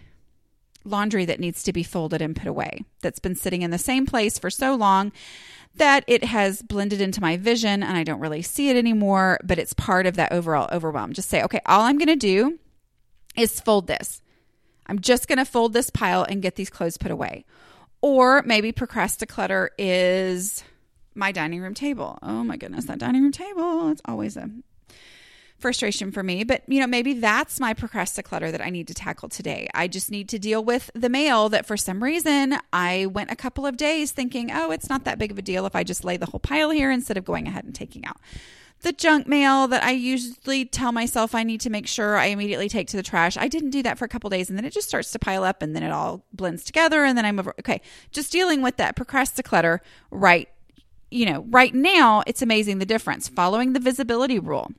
laundry 0.83 1.25
that 1.25 1.39
needs 1.39 1.63
to 1.63 1.73
be 1.73 1.83
folded 1.83 2.21
and 2.21 2.35
put 2.35 2.47
away, 2.47 2.83
that's 3.01 3.19
been 3.19 3.35
sitting 3.35 3.61
in 3.61 3.71
the 3.71 3.77
same 3.77 4.05
place 4.05 4.39
for 4.39 4.49
so 4.49 4.75
long 4.75 5.11
that 5.75 6.03
it 6.07 6.23
has 6.23 6.61
blended 6.61 6.99
into 7.01 7.21
my 7.21 7.37
vision 7.37 7.81
and 7.81 7.95
I 7.95 8.03
don't 8.03 8.19
really 8.19 8.41
see 8.41 8.69
it 8.69 8.75
anymore, 8.75 9.39
but 9.43 9.57
it's 9.57 9.73
part 9.73 10.05
of 10.05 10.15
that 10.17 10.31
overall 10.31 10.67
overwhelm. 10.71 11.13
Just 11.13 11.29
say, 11.29 11.43
okay, 11.43 11.61
all 11.65 11.81
I'm 11.81 11.97
going 11.97 12.07
to 12.07 12.15
do 12.15 12.59
is 13.37 13.59
fold 13.59 13.87
this. 13.87 14.21
I'm 14.87 14.99
just 14.99 15.27
going 15.27 15.37
to 15.37 15.45
fold 15.45 15.73
this 15.73 15.89
pile 15.89 16.23
and 16.23 16.41
get 16.41 16.55
these 16.55 16.69
clothes 16.69 16.97
put 16.97 17.11
away. 17.11 17.45
Or 18.01 18.41
maybe 18.43 18.71
procrastinator 18.71 19.71
is 19.77 20.63
my 21.13 21.31
dining 21.31 21.61
room 21.61 21.73
table. 21.73 22.17
Oh 22.21 22.43
my 22.43 22.57
goodness, 22.57 22.85
that 22.85 22.99
dining 22.99 23.21
room 23.23 23.31
table, 23.31 23.89
it's 23.89 24.01
always 24.05 24.37
a 24.37 24.49
frustration 25.59 26.11
for 26.11 26.23
me. 26.23 26.43
But, 26.43 26.63
you 26.67 26.79
know, 26.79 26.87
maybe 26.87 27.13
that's 27.13 27.59
my 27.59 27.73
procrastinator 27.73 28.51
that 28.51 28.61
I 28.61 28.71
need 28.71 28.87
to 28.87 28.93
tackle 28.93 29.29
today. 29.29 29.69
I 29.75 29.87
just 29.87 30.09
need 30.09 30.27
to 30.29 30.39
deal 30.39 30.63
with 30.63 30.89
the 30.95 31.09
mail 31.09 31.49
that 31.49 31.67
for 31.67 31.77
some 31.77 32.03
reason 32.03 32.57
I 32.73 33.05
went 33.05 33.31
a 33.31 33.35
couple 33.35 33.65
of 33.65 33.77
days 33.77 34.11
thinking, 34.11 34.51
oh, 34.51 34.71
it's 34.71 34.89
not 34.89 35.03
that 35.05 35.19
big 35.19 35.31
of 35.31 35.37
a 35.37 35.41
deal 35.43 35.65
if 35.67 35.75
I 35.75 35.83
just 35.83 36.03
lay 36.03 36.17
the 36.17 36.25
whole 36.25 36.39
pile 36.39 36.71
here 36.71 36.91
instead 36.91 37.17
of 37.17 37.25
going 37.25 37.47
ahead 37.47 37.63
and 37.63 37.75
taking 37.75 38.05
out 38.05 38.17
the 38.81 38.91
junk 38.91 39.27
mail 39.27 39.67
that 39.67 39.83
I 39.83 39.91
usually 39.91 40.65
tell 40.65 40.91
myself 40.91 41.35
I 41.35 41.43
need 41.43 41.61
to 41.61 41.69
make 41.69 41.87
sure 41.87 42.17
I 42.17 42.25
immediately 42.25 42.69
take 42.69 42.87
to 42.89 42.97
the 42.97 43.03
trash. 43.03 43.37
I 43.37 43.47
didn't 43.47 43.69
do 43.69 43.83
that 43.83 43.97
for 43.97 44.05
a 44.05 44.09
couple 44.09 44.29
days 44.29 44.49
and 44.49 44.57
then 44.57 44.65
it 44.65 44.73
just 44.73 44.87
starts 44.87 45.11
to 45.11 45.19
pile 45.19 45.43
up 45.43 45.61
and 45.61 45.75
then 45.75 45.83
it 45.83 45.91
all 45.91 46.25
blends 46.33 46.63
together 46.63 47.03
and 47.03 47.17
then 47.17 47.25
I'm 47.25 47.39
over 47.39 47.53
okay, 47.59 47.81
just 48.11 48.31
dealing 48.31 48.61
with 48.61 48.77
that 48.77 48.95
procrastinator 48.95 49.81
right 50.09 50.49
you 51.11 51.25
know, 51.25 51.45
right 51.49 51.73
now 51.75 52.23
it's 52.25 52.41
amazing 52.41 52.79
the 52.79 52.85
difference 52.85 53.27
following 53.27 53.73
the 53.73 53.79
visibility 53.79 54.39
rule. 54.39 54.71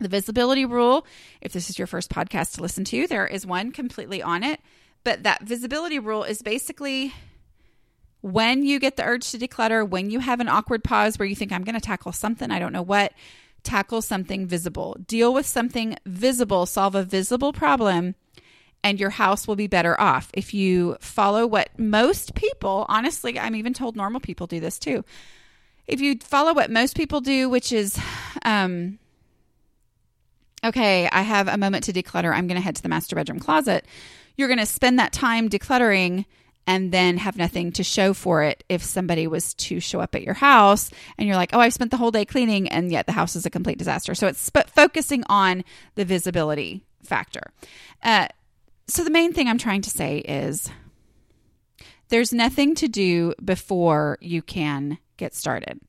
The 0.00 0.08
visibility 0.08 0.64
rule, 0.64 1.06
if 1.40 1.52
this 1.52 1.70
is 1.70 1.78
your 1.78 1.86
first 1.86 2.10
podcast 2.10 2.56
to 2.56 2.62
listen 2.62 2.84
to, 2.86 3.06
there 3.06 3.26
is 3.26 3.46
one 3.46 3.70
completely 3.70 4.20
on 4.20 4.42
it, 4.42 4.60
but 5.04 5.22
that 5.22 5.44
visibility 5.44 6.00
rule 6.00 6.24
is 6.24 6.42
basically 6.42 7.14
when 8.24 8.64
you 8.64 8.78
get 8.78 8.96
the 8.96 9.04
urge 9.04 9.30
to 9.32 9.38
declutter, 9.38 9.86
when 9.86 10.08
you 10.08 10.18
have 10.18 10.40
an 10.40 10.48
awkward 10.48 10.82
pause 10.82 11.18
where 11.18 11.28
you 11.28 11.36
think, 11.36 11.52
I'm 11.52 11.62
going 11.62 11.74
to 11.74 11.80
tackle 11.80 12.10
something, 12.10 12.50
I 12.50 12.58
don't 12.58 12.72
know 12.72 12.80
what, 12.80 13.12
tackle 13.64 14.00
something 14.00 14.46
visible. 14.46 14.96
Deal 15.06 15.34
with 15.34 15.44
something 15.44 15.98
visible, 16.06 16.64
solve 16.64 16.94
a 16.94 17.02
visible 17.02 17.52
problem, 17.52 18.14
and 18.82 18.98
your 18.98 19.10
house 19.10 19.46
will 19.46 19.56
be 19.56 19.66
better 19.66 20.00
off. 20.00 20.30
If 20.32 20.54
you 20.54 20.96
follow 21.00 21.46
what 21.46 21.78
most 21.78 22.34
people, 22.34 22.86
honestly, 22.88 23.38
I'm 23.38 23.54
even 23.56 23.74
told 23.74 23.94
normal 23.94 24.20
people 24.20 24.46
do 24.46 24.58
this 24.58 24.78
too. 24.78 25.04
If 25.86 26.00
you 26.00 26.16
follow 26.18 26.54
what 26.54 26.70
most 26.70 26.96
people 26.96 27.20
do, 27.20 27.50
which 27.50 27.72
is, 27.72 28.00
um, 28.42 28.98
okay, 30.64 31.10
I 31.12 31.20
have 31.20 31.46
a 31.46 31.58
moment 31.58 31.84
to 31.84 31.92
declutter, 31.92 32.34
I'm 32.34 32.46
going 32.46 32.56
to 32.56 32.64
head 32.64 32.76
to 32.76 32.82
the 32.82 32.88
master 32.88 33.16
bedroom 33.16 33.38
closet. 33.38 33.84
You're 34.38 34.48
going 34.48 34.60
to 34.60 34.64
spend 34.64 34.98
that 34.98 35.12
time 35.12 35.50
decluttering 35.50 36.24
and 36.66 36.92
then 36.92 37.18
have 37.18 37.36
nothing 37.36 37.72
to 37.72 37.84
show 37.84 38.14
for 38.14 38.42
it 38.42 38.64
if 38.68 38.82
somebody 38.82 39.26
was 39.26 39.54
to 39.54 39.80
show 39.80 40.00
up 40.00 40.14
at 40.14 40.22
your 40.22 40.34
house 40.34 40.90
and 41.18 41.26
you're 41.26 41.36
like, 41.36 41.50
oh, 41.52 41.60
I've 41.60 41.74
spent 41.74 41.90
the 41.90 41.96
whole 41.96 42.10
day 42.10 42.24
cleaning 42.24 42.68
and 42.68 42.90
yet 42.90 43.06
the 43.06 43.12
house 43.12 43.36
is 43.36 43.44
a 43.44 43.50
complete 43.50 43.78
disaster. 43.78 44.14
So 44.14 44.26
it's 44.26 44.40
sp- 44.40 44.70
focusing 44.74 45.24
on 45.28 45.64
the 45.94 46.04
visibility 46.04 46.84
factor. 47.02 47.52
Uh, 48.02 48.28
so, 48.86 49.02
the 49.02 49.10
main 49.10 49.32
thing 49.32 49.48
I'm 49.48 49.58
trying 49.58 49.82
to 49.82 49.90
say 49.90 50.18
is 50.18 50.70
there's 52.08 52.32
nothing 52.32 52.74
to 52.76 52.88
do 52.88 53.34
before 53.42 54.18
you 54.20 54.42
can 54.42 54.98
get 55.16 55.34
started. 55.34 55.80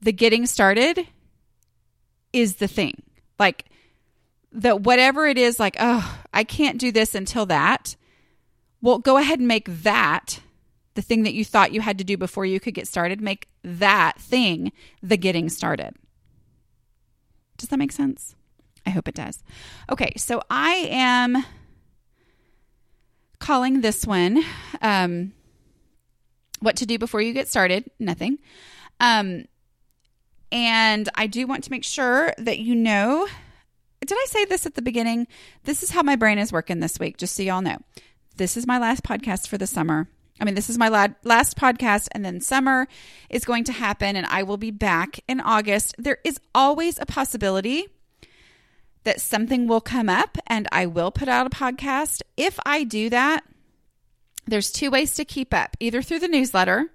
The 0.00 0.12
getting 0.12 0.46
started 0.46 1.06
is 2.32 2.56
the 2.56 2.68
thing. 2.68 3.02
Like, 3.38 3.66
that 4.52 4.80
whatever 4.80 5.26
it 5.26 5.36
is, 5.36 5.60
like, 5.60 5.76
oh, 5.78 6.18
I 6.32 6.44
can't 6.44 6.78
do 6.78 6.92
this 6.92 7.14
until 7.14 7.46
that. 7.46 7.96
Well, 8.82 8.98
go 8.98 9.16
ahead 9.16 9.38
and 9.38 9.48
make 9.48 9.68
that 9.68 10.40
the 10.94 11.02
thing 11.02 11.22
that 11.22 11.32
you 11.32 11.44
thought 11.44 11.72
you 11.72 11.80
had 11.80 11.98
to 11.98 12.04
do 12.04 12.16
before 12.16 12.44
you 12.44 12.60
could 12.60 12.74
get 12.74 12.86
started, 12.86 13.20
make 13.20 13.48
that 13.64 14.18
thing 14.18 14.72
the 15.02 15.16
getting 15.16 15.48
started. 15.48 15.94
Does 17.56 17.68
that 17.68 17.78
make 17.78 17.92
sense? 17.92 18.34
I 18.84 18.90
hope 18.90 19.08
it 19.08 19.14
does. 19.14 19.42
Okay, 19.88 20.12
so 20.16 20.42
I 20.50 20.88
am 20.90 21.44
calling 23.38 23.80
this 23.80 24.04
one 24.06 24.42
um, 24.80 25.32
What 26.60 26.76
to 26.76 26.86
Do 26.86 26.98
Before 26.98 27.22
You 27.22 27.32
Get 27.32 27.48
Started. 27.48 27.88
Nothing. 27.98 28.38
Um, 28.98 29.44
and 30.50 31.08
I 31.14 31.26
do 31.26 31.46
want 31.46 31.64
to 31.64 31.70
make 31.70 31.84
sure 31.84 32.34
that 32.36 32.58
you 32.58 32.74
know. 32.74 33.26
Did 34.00 34.18
I 34.18 34.26
say 34.28 34.44
this 34.44 34.66
at 34.66 34.74
the 34.74 34.82
beginning? 34.82 35.28
This 35.64 35.82
is 35.84 35.90
how 35.90 36.02
my 36.02 36.16
brain 36.16 36.38
is 36.38 36.52
working 36.52 36.80
this 36.80 36.98
week, 36.98 37.16
just 37.16 37.36
so 37.36 37.42
y'all 37.42 37.62
know. 37.62 37.78
This 38.36 38.56
is 38.56 38.66
my 38.66 38.78
last 38.78 39.02
podcast 39.02 39.48
for 39.48 39.58
the 39.58 39.66
summer. 39.66 40.08
I 40.40 40.44
mean, 40.44 40.54
this 40.54 40.70
is 40.70 40.78
my 40.78 40.88
last 40.88 41.56
podcast, 41.56 42.08
and 42.12 42.24
then 42.24 42.40
summer 42.40 42.88
is 43.30 43.44
going 43.44 43.64
to 43.64 43.72
happen, 43.72 44.16
and 44.16 44.26
I 44.26 44.42
will 44.42 44.56
be 44.56 44.70
back 44.70 45.20
in 45.28 45.40
August. 45.40 45.94
There 45.98 46.18
is 46.24 46.40
always 46.54 46.98
a 46.98 47.06
possibility 47.06 47.88
that 49.04 49.20
something 49.20 49.68
will 49.68 49.80
come 49.80 50.08
up, 50.08 50.38
and 50.46 50.66
I 50.72 50.86
will 50.86 51.10
put 51.10 51.28
out 51.28 51.46
a 51.46 51.50
podcast. 51.50 52.22
If 52.36 52.58
I 52.64 52.84
do 52.84 53.10
that, 53.10 53.44
there's 54.46 54.72
two 54.72 54.90
ways 54.90 55.14
to 55.14 55.24
keep 55.24 55.52
up 55.52 55.76
either 55.78 56.02
through 56.02 56.20
the 56.20 56.28
newsletter 56.28 56.90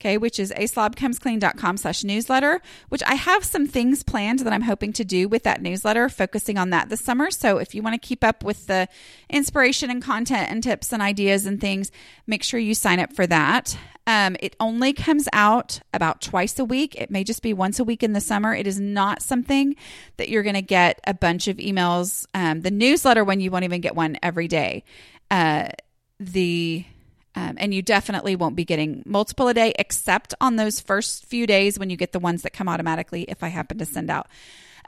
okay, 0.00 0.16
which 0.16 0.38
is 0.38 0.52
aslobcomesclean.com 0.52 1.76
slash 1.76 2.04
newsletter, 2.04 2.60
which 2.88 3.02
I 3.06 3.14
have 3.14 3.44
some 3.44 3.66
things 3.66 4.02
planned 4.02 4.40
that 4.40 4.52
I'm 4.52 4.62
hoping 4.62 4.92
to 4.94 5.04
do 5.04 5.28
with 5.28 5.42
that 5.42 5.60
newsletter, 5.60 6.08
focusing 6.08 6.56
on 6.56 6.70
that 6.70 6.88
this 6.88 7.00
summer. 7.00 7.30
So 7.30 7.58
if 7.58 7.74
you 7.74 7.82
want 7.82 8.00
to 8.00 8.06
keep 8.06 8.22
up 8.22 8.44
with 8.44 8.66
the 8.66 8.88
inspiration 9.28 9.90
and 9.90 10.02
content 10.02 10.50
and 10.50 10.62
tips 10.62 10.92
and 10.92 11.02
ideas 11.02 11.46
and 11.46 11.60
things, 11.60 11.90
make 12.26 12.42
sure 12.42 12.60
you 12.60 12.74
sign 12.74 13.00
up 13.00 13.12
for 13.12 13.26
that. 13.26 13.76
Um, 14.06 14.36
it 14.40 14.56
only 14.58 14.94
comes 14.94 15.28
out 15.34 15.80
about 15.92 16.22
twice 16.22 16.58
a 16.58 16.64
week. 16.64 16.94
It 16.94 17.10
may 17.10 17.24
just 17.24 17.42
be 17.42 17.52
once 17.52 17.78
a 17.78 17.84
week 17.84 18.02
in 18.02 18.14
the 18.14 18.22
summer. 18.22 18.54
It 18.54 18.66
is 18.66 18.80
not 18.80 19.20
something 19.20 19.76
that 20.16 20.30
you're 20.30 20.42
going 20.42 20.54
to 20.54 20.62
get 20.62 20.98
a 21.06 21.12
bunch 21.12 21.46
of 21.46 21.58
emails. 21.58 22.24
Um, 22.32 22.62
the 22.62 22.70
newsletter 22.70 23.22
one, 23.22 23.40
you 23.40 23.50
won't 23.50 23.64
even 23.64 23.82
get 23.82 23.94
one 23.94 24.16
every 24.22 24.48
day. 24.48 24.84
Uh, 25.30 25.68
the 26.18 26.86
um, 27.38 27.54
and 27.56 27.72
you 27.72 27.82
definitely 27.82 28.34
won't 28.34 28.56
be 28.56 28.64
getting 28.64 29.04
multiple 29.06 29.46
a 29.46 29.54
day, 29.54 29.72
except 29.78 30.34
on 30.40 30.56
those 30.56 30.80
first 30.80 31.24
few 31.26 31.46
days 31.46 31.78
when 31.78 31.88
you 31.88 31.96
get 31.96 32.10
the 32.10 32.18
ones 32.18 32.42
that 32.42 32.52
come 32.52 32.68
automatically. 32.68 33.22
If 33.22 33.44
I 33.44 33.48
happen 33.48 33.78
to 33.78 33.84
send 33.84 34.10
out 34.10 34.26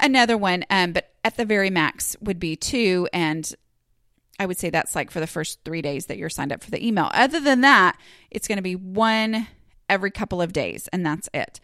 another 0.01 0.37
one, 0.37 0.65
um, 0.69 0.93
but 0.93 1.13
at 1.25 1.37
the 1.37 1.45
very 1.45 1.71
max 1.71 2.17
would 2.21 2.41
be 2.41 2.57
two. 2.57 3.09
And 3.13 3.49
I 4.41 4.47
would 4.47 4.59
say 4.59 4.69
that's 4.69 4.97
like 4.97 5.13
for 5.13 5.21
the 5.21 5.29
first 5.29 5.61
three 5.65 5.81
days 5.81 6.07
that 6.07 6.19
you're 6.19 6.29
signed 6.29 6.53
up 6.53 6.65
for 6.65 6.73
the 6.73 6.85
email. 6.85 7.09
Other 7.15 7.39
than 7.39 7.61
that, 7.61 7.97
it's 8.33 8.49
going 8.49 8.59
to 8.59 8.63
be 8.63 8.75
one 8.75 9.47
every 9.89 10.11
couple 10.11 10.43
of 10.43 10.53
days, 10.53 10.89
and 10.93 11.07
that's 11.07 11.29
it. 11.33 11.61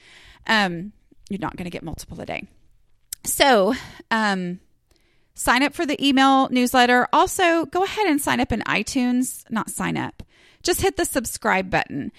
Um, 0.47 0.93
you're 1.29 1.41
not 1.41 1.57
going 1.57 1.65
to 1.65 1.71
get 1.71 1.83
multiple 1.83 2.21
a 2.21 2.27
day. 2.27 2.45
So, 3.25 3.75
um, 4.13 4.61
sign 5.35 5.65
up 5.65 5.75
for 5.75 5.85
the 5.85 6.07
email 6.07 6.49
newsletter. 6.51 7.09
Also, 7.13 7.67
go 7.67 7.83
ahead 7.83 8.07
and 8.07 8.21
sign 8.21 8.39
up 8.39 8.53
in 8.53 8.61
iTunes, 8.61 9.43
not 9.51 9.69
sign 9.69 9.97
up 9.97 10.16
just 10.67 10.83
hit 10.83 10.97
the 10.97 11.05
subscribe 11.05 11.71
button. 11.71 12.13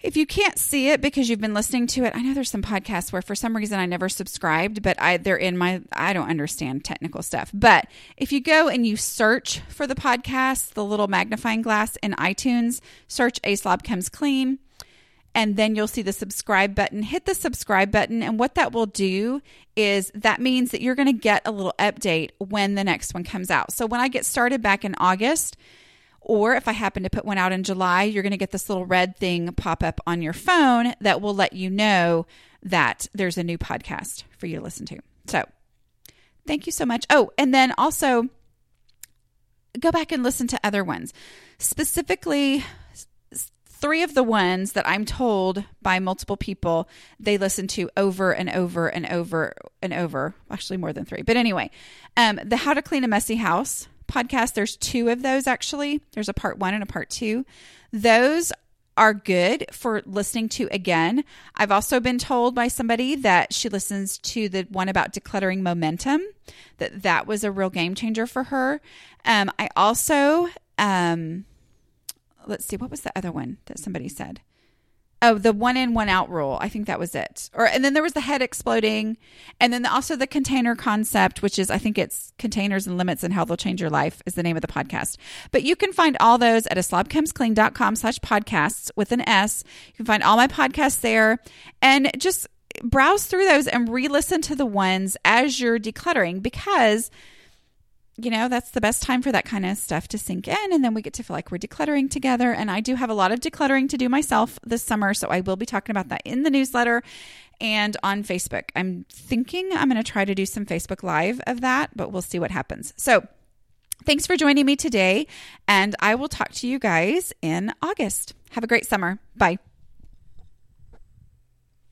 If 0.00 0.16
you 0.16 0.26
can't 0.26 0.58
see 0.58 0.90
it 0.90 1.00
because 1.00 1.28
you've 1.28 1.40
been 1.40 1.54
listening 1.54 1.88
to 1.88 2.04
it, 2.04 2.14
I 2.14 2.22
know 2.22 2.32
there's 2.32 2.50
some 2.50 2.62
podcasts 2.62 3.12
where 3.12 3.22
for 3.22 3.34
some 3.34 3.56
reason 3.56 3.80
I 3.80 3.86
never 3.86 4.08
subscribed, 4.08 4.80
but 4.80 5.00
I 5.00 5.16
they're 5.16 5.36
in 5.36 5.58
my 5.58 5.80
I 5.92 6.12
don't 6.12 6.30
understand 6.30 6.84
technical 6.84 7.20
stuff. 7.22 7.50
But 7.52 7.88
if 8.16 8.30
you 8.30 8.40
go 8.40 8.68
and 8.68 8.86
you 8.86 8.96
search 8.96 9.60
for 9.68 9.88
the 9.88 9.96
podcast, 9.96 10.74
the 10.74 10.84
little 10.84 11.08
magnifying 11.08 11.62
glass 11.62 11.96
in 11.96 12.12
iTunes, 12.12 12.80
search 13.08 13.40
A 13.42 13.56
Comes 13.56 14.08
Clean, 14.08 14.60
and 15.34 15.56
then 15.56 15.74
you'll 15.74 15.88
see 15.88 16.02
the 16.02 16.12
subscribe 16.12 16.76
button. 16.76 17.02
Hit 17.02 17.24
the 17.24 17.34
subscribe 17.34 17.90
button, 17.90 18.22
and 18.22 18.38
what 18.38 18.54
that 18.54 18.72
will 18.72 18.86
do 18.86 19.42
is 19.74 20.12
that 20.14 20.40
means 20.40 20.70
that 20.70 20.80
you're 20.80 20.94
going 20.94 21.06
to 21.06 21.12
get 21.12 21.42
a 21.44 21.50
little 21.50 21.74
update 21.78 22.30
when 22.38 22.76
the 22.76 22.84
next 22.84 23.14
one 23.14 23.24
comes 23.24 23.50
out. 23.50 23.72
So 23.72 23.84
when 23.84 24.00
I 24.00 24.06
get 24.06 24.24
started 24.24 24.62
back 24.62 24.84
in 24.84 24.94
August, 24.98 25.56
or 26.20 26.54
if 26.54 26.68
I 26.68 26.72
happen 26.72 27.02
to 27.04 27.10
put 27.10 27.24
one 27.24 27.38
out 27.38 27.52
in 27.52 27.62
July, 27.62 28.04
you're 28.04 28.22
going 28.22 28.32
to 28.32 28.36
get 28.36 28.50
this 28.50 28.68
little 28.68 28.86
red 28.86 29.16
thing 29.16 29.52
pop 29.52 29.82
up 29.82 30.00
on 30.06 30.22
your 30.22 30.32
phone 30.32 30.94
that 31.00 31.20
will 31.20 31.34
let 31.34 31.52
you 31.52 31.70
know 31.70 32.26
that 32.62 33.08
there's 33.14 33.38
a 33.38 33.44
new 33.44 33.58
podcast 33.58 34.24
for 34.36 34.46
you 34.46 34.56
to 34.56 34.62
listen 34.62 34.84
to. 34.86 34.98
So, 35.26 35.44
thank 36.46 36.66
you 36.66 36.72
so 36.72 36.84
much. 36.84 37.06
Oh, 37.10 37.30
and 37.38 37.54
then 37.54 37.72
also 37.78 38.28
go 39.78 39.90
back 39.90 40.12
and 40.12 40.22
listen 40.22 40.46
to 40.48 40.60
other 40.62 40.82
ones. 40.82 41.12
Specifically, 41.58 42.64
three 43.78 44.02
of 44.02 44.14
the 44.14 44.22
ones 44.22 44.72
that 44.72 44.88
I'm 44.88 45.04
told 45.04 45.64
by 45.80 45.98
multiple 46.00 46.36
people 46.36 46.88
they 47.20 47.38
listen 47.38 47.68
to 47.68 47.88
over 47.96 48.32
and 48.32 48.50
over 48.50 48.88
and 48.88 49.06
over 49.06 49.54
and 49.80 49.92
over. 49.92 50.34
Actually, 50.50 50.78
more 50.78 50.92
than 50.92 51.04
three. 51.04 51.22
But 51.22 51.36
anyway, 51.36 51.70
um, 52.16 52.40
the 52.44 52.56
How 52.56 52.74
to 52.74 52.82
Clean 52.82 53.04
a 53.04 53.08
Messy 53.08 53.36
House 53.36 53.88
podcast. 54.08 54.54
There's 54.54 54.76
two 54.76 55.08
of 55.08 55.22
those 55.22 55.46
actually. 55.46 56.00
There's 56.12 56.28
a 56.28 56.34
part 56.34 56.58
one 56.58 56.74
and 56.74 56.82
a 56.82 56.86
part 56.86 57.10
two. 57.10 57.44
Those 57.92 58.52
are 58.96 59.14
good 59.14 59.64
for 59.70 60.02
listening 60.04 60.48
to 60.48 60.68
again. 60.72 61.22
I've 61.54 61.70
also 61.70 62.00
been 62.00 62.18
told 62.18 62.54
by 62.54 62.66
somebody 62.66 63.14
that 63.14 63.54
she 63.54 63.68
listens 63.68 64.18
to 64.18 64.48
the 64.48 64.66
one 64.70 64.88
about 64.88 65.12
decluttering 65.12 65.60
momentum, 65.60 66.20
that 66.78 67.02
that 67.02 67.26
was 67.26 67.44
a 67.44 67.52
real 67.52 67.70
game 67.70 67.94
changer 67.94 68.26
for 68.26 68.44
her. 68.44 68.80
Um, 69.24 69.52
I 69.56 69.68
also, 69.76 70.48
um, 70.78 71.44
let's 72.46 72.64
see, 72.64 72.76
what 72.76 72.90
was 72.90 73.02
the 73.02 73.16
other 73.16 73.30
one 73.30 73.58
that 73.66 73.78
somebody 73.78 74.08
said? 74.08 74.40
Oh, 75.20 75.36
the 75.36 75.52
one 75.52 75.76
in, 75.76 75.94
one 75.94 76.08
out 76.08 76.30
rule. 76.30 76.58
I 76.60 76.68
think 76.68 76.86
that 76.86 77.00
was 77.00 77.14
it. 77.14 77.50
Or 77.52 77.66
and 77.66 77.84
then 77.84 77.92
there 77.92 78.02
was 78.04 78.12
the 78.12 78.20
head 78.20 78.40
exploding, 78.40 79.16
and 79.58 79.72
then 79.72 79.84
also 79.84 80.14
the 80.14 80.28
container 80.28 80.76
concept, 80.76 81.42
which 81.42 81.58
is 81.58 81.70
I 81.70 81.78
think 81.78 81.98
it's 81.98 82.32
containers 82.38 82.86
and 82.86 82.96
limits 82.96 83.24
and 83.24 83.34
how 83.34 83.44
they'll 83.44 83.56
change 83.56 83.80
your 83.80 83.90
life 83.90 84.22
is 84.26 84.34
the 84.34 84.44
name 84.44 84.56
of 84.56 84.62
the 84.62 84.68
podcast. 84.68 85.16
But 85.50 85.64
you 85.64 85.74
can 85.74 85.92
find 85.92 86.16
all 86.20 86.38
those 86.38 86.66
at 86.68 86.78
a 86.78 86.82
slobcomesclean.com 86.82 87.96
slash 87.96 88.18
podcasts 88.20 88.92
with 88.94 89.10
an 89.10 89.28
S. 89.28 89.64
You 89.88 89.94
can 89.94 90.06
find 90.06 90.22
all 90.22 90.36
my 90.36 90.46
podcasts 90.46 91.00
there 91.00 91.38
and 91.82 92.12
just 92.16 92.46
browse 92.82 93.26
through 93.26 93.46
those 93.46 93.66
and 93.66 93.88
re-listen 93.88 94.40
to 94.42 94.54
the 94.54 94.66
ones 94.66 95.16
as 95.24 95.60
you're 95.60 95.80
decluttering 95.80 96.42
because 96.42 97.10
you 98.20 98.30
know, 98.30 98.48
that's 98.48 98.70
the 98.70 98.80
best 98.80 99.02
time 99.02 99.22
for 99.22 99.30
that 99.30 99.44
kind 99.44 99.64
of 99.64 99.78
stuff 99.78 100.08
to 100.08 100.18
sink 100.18 100.48
in. 100.48 100.72
And 100.72 100.82
then 100.82 100.92
we 100.92 101.02
get 101.02 101.12
to 101.14 101.22
feel 101.22 101.34
like 101.34 101.52
we're 101.52 101.58
decluttering 101.58 102.10
together. 102.10 102.52
And 102.52 102.70
I 102.70 102.80
do 102.80 102.96
have 102.96 103.10
a 103.10 103.14
lot 103.14 103.30
of 103.30 103.38
decluttering 103.38 103.88
to 103.90 103.96
do 103.96 104.08
myself 104.08 104.58
this 104.64 104.82
summer. 104.82 105.14
So 105.14 105.28
I 105.28 105.40
will 105.40 105.56
be 105.56 105.66
talking 105.66 105.92
about 105.92 106.08
that 106.08 106.22
in 106.24 106.42
the 106.42 106.50
newsletter 106.50 107.02
and 107.60 107.96
on 108.02 108.24
Facebook. 108.24 108.70
I'm 108.74 109.06
thinking 109.08 109.70
I'm 109.72 109.88
going 109.88 110.02
to 110.02 110.10
try 110.10 110.24
to 110.24 110.34
do 110.34 110.46
some 110.46 110.66
Facebook 110.66 111.04
Live 111.04 111.40
of 111.46 111.60
that, 111.60 111.96
but 111.96 112.10
we'll 112.10 112.22
see 112.22 112.40
what 112.40 112.50
happens. 112.50 112.92
So 112.96 113.26
thanks 114.04 114.26
for 114.26 114.36
joining 114.36 114.66
me 114.66 114.74
today. 114.74 115.28
And 115.68 115.94
I 116.00 116.16
will 116.16 116.28
talk 116.28 116.50
to 116.54 116.66
you 116.66 116.80
guys 116.80 117.32
in 117.40 117.72
August. 117.80 118.34
Have 118.50 118.64
a 118.64 118.68
great 118.68 118.86
summer. 118.86 119.20
Bye. 119.36 119.58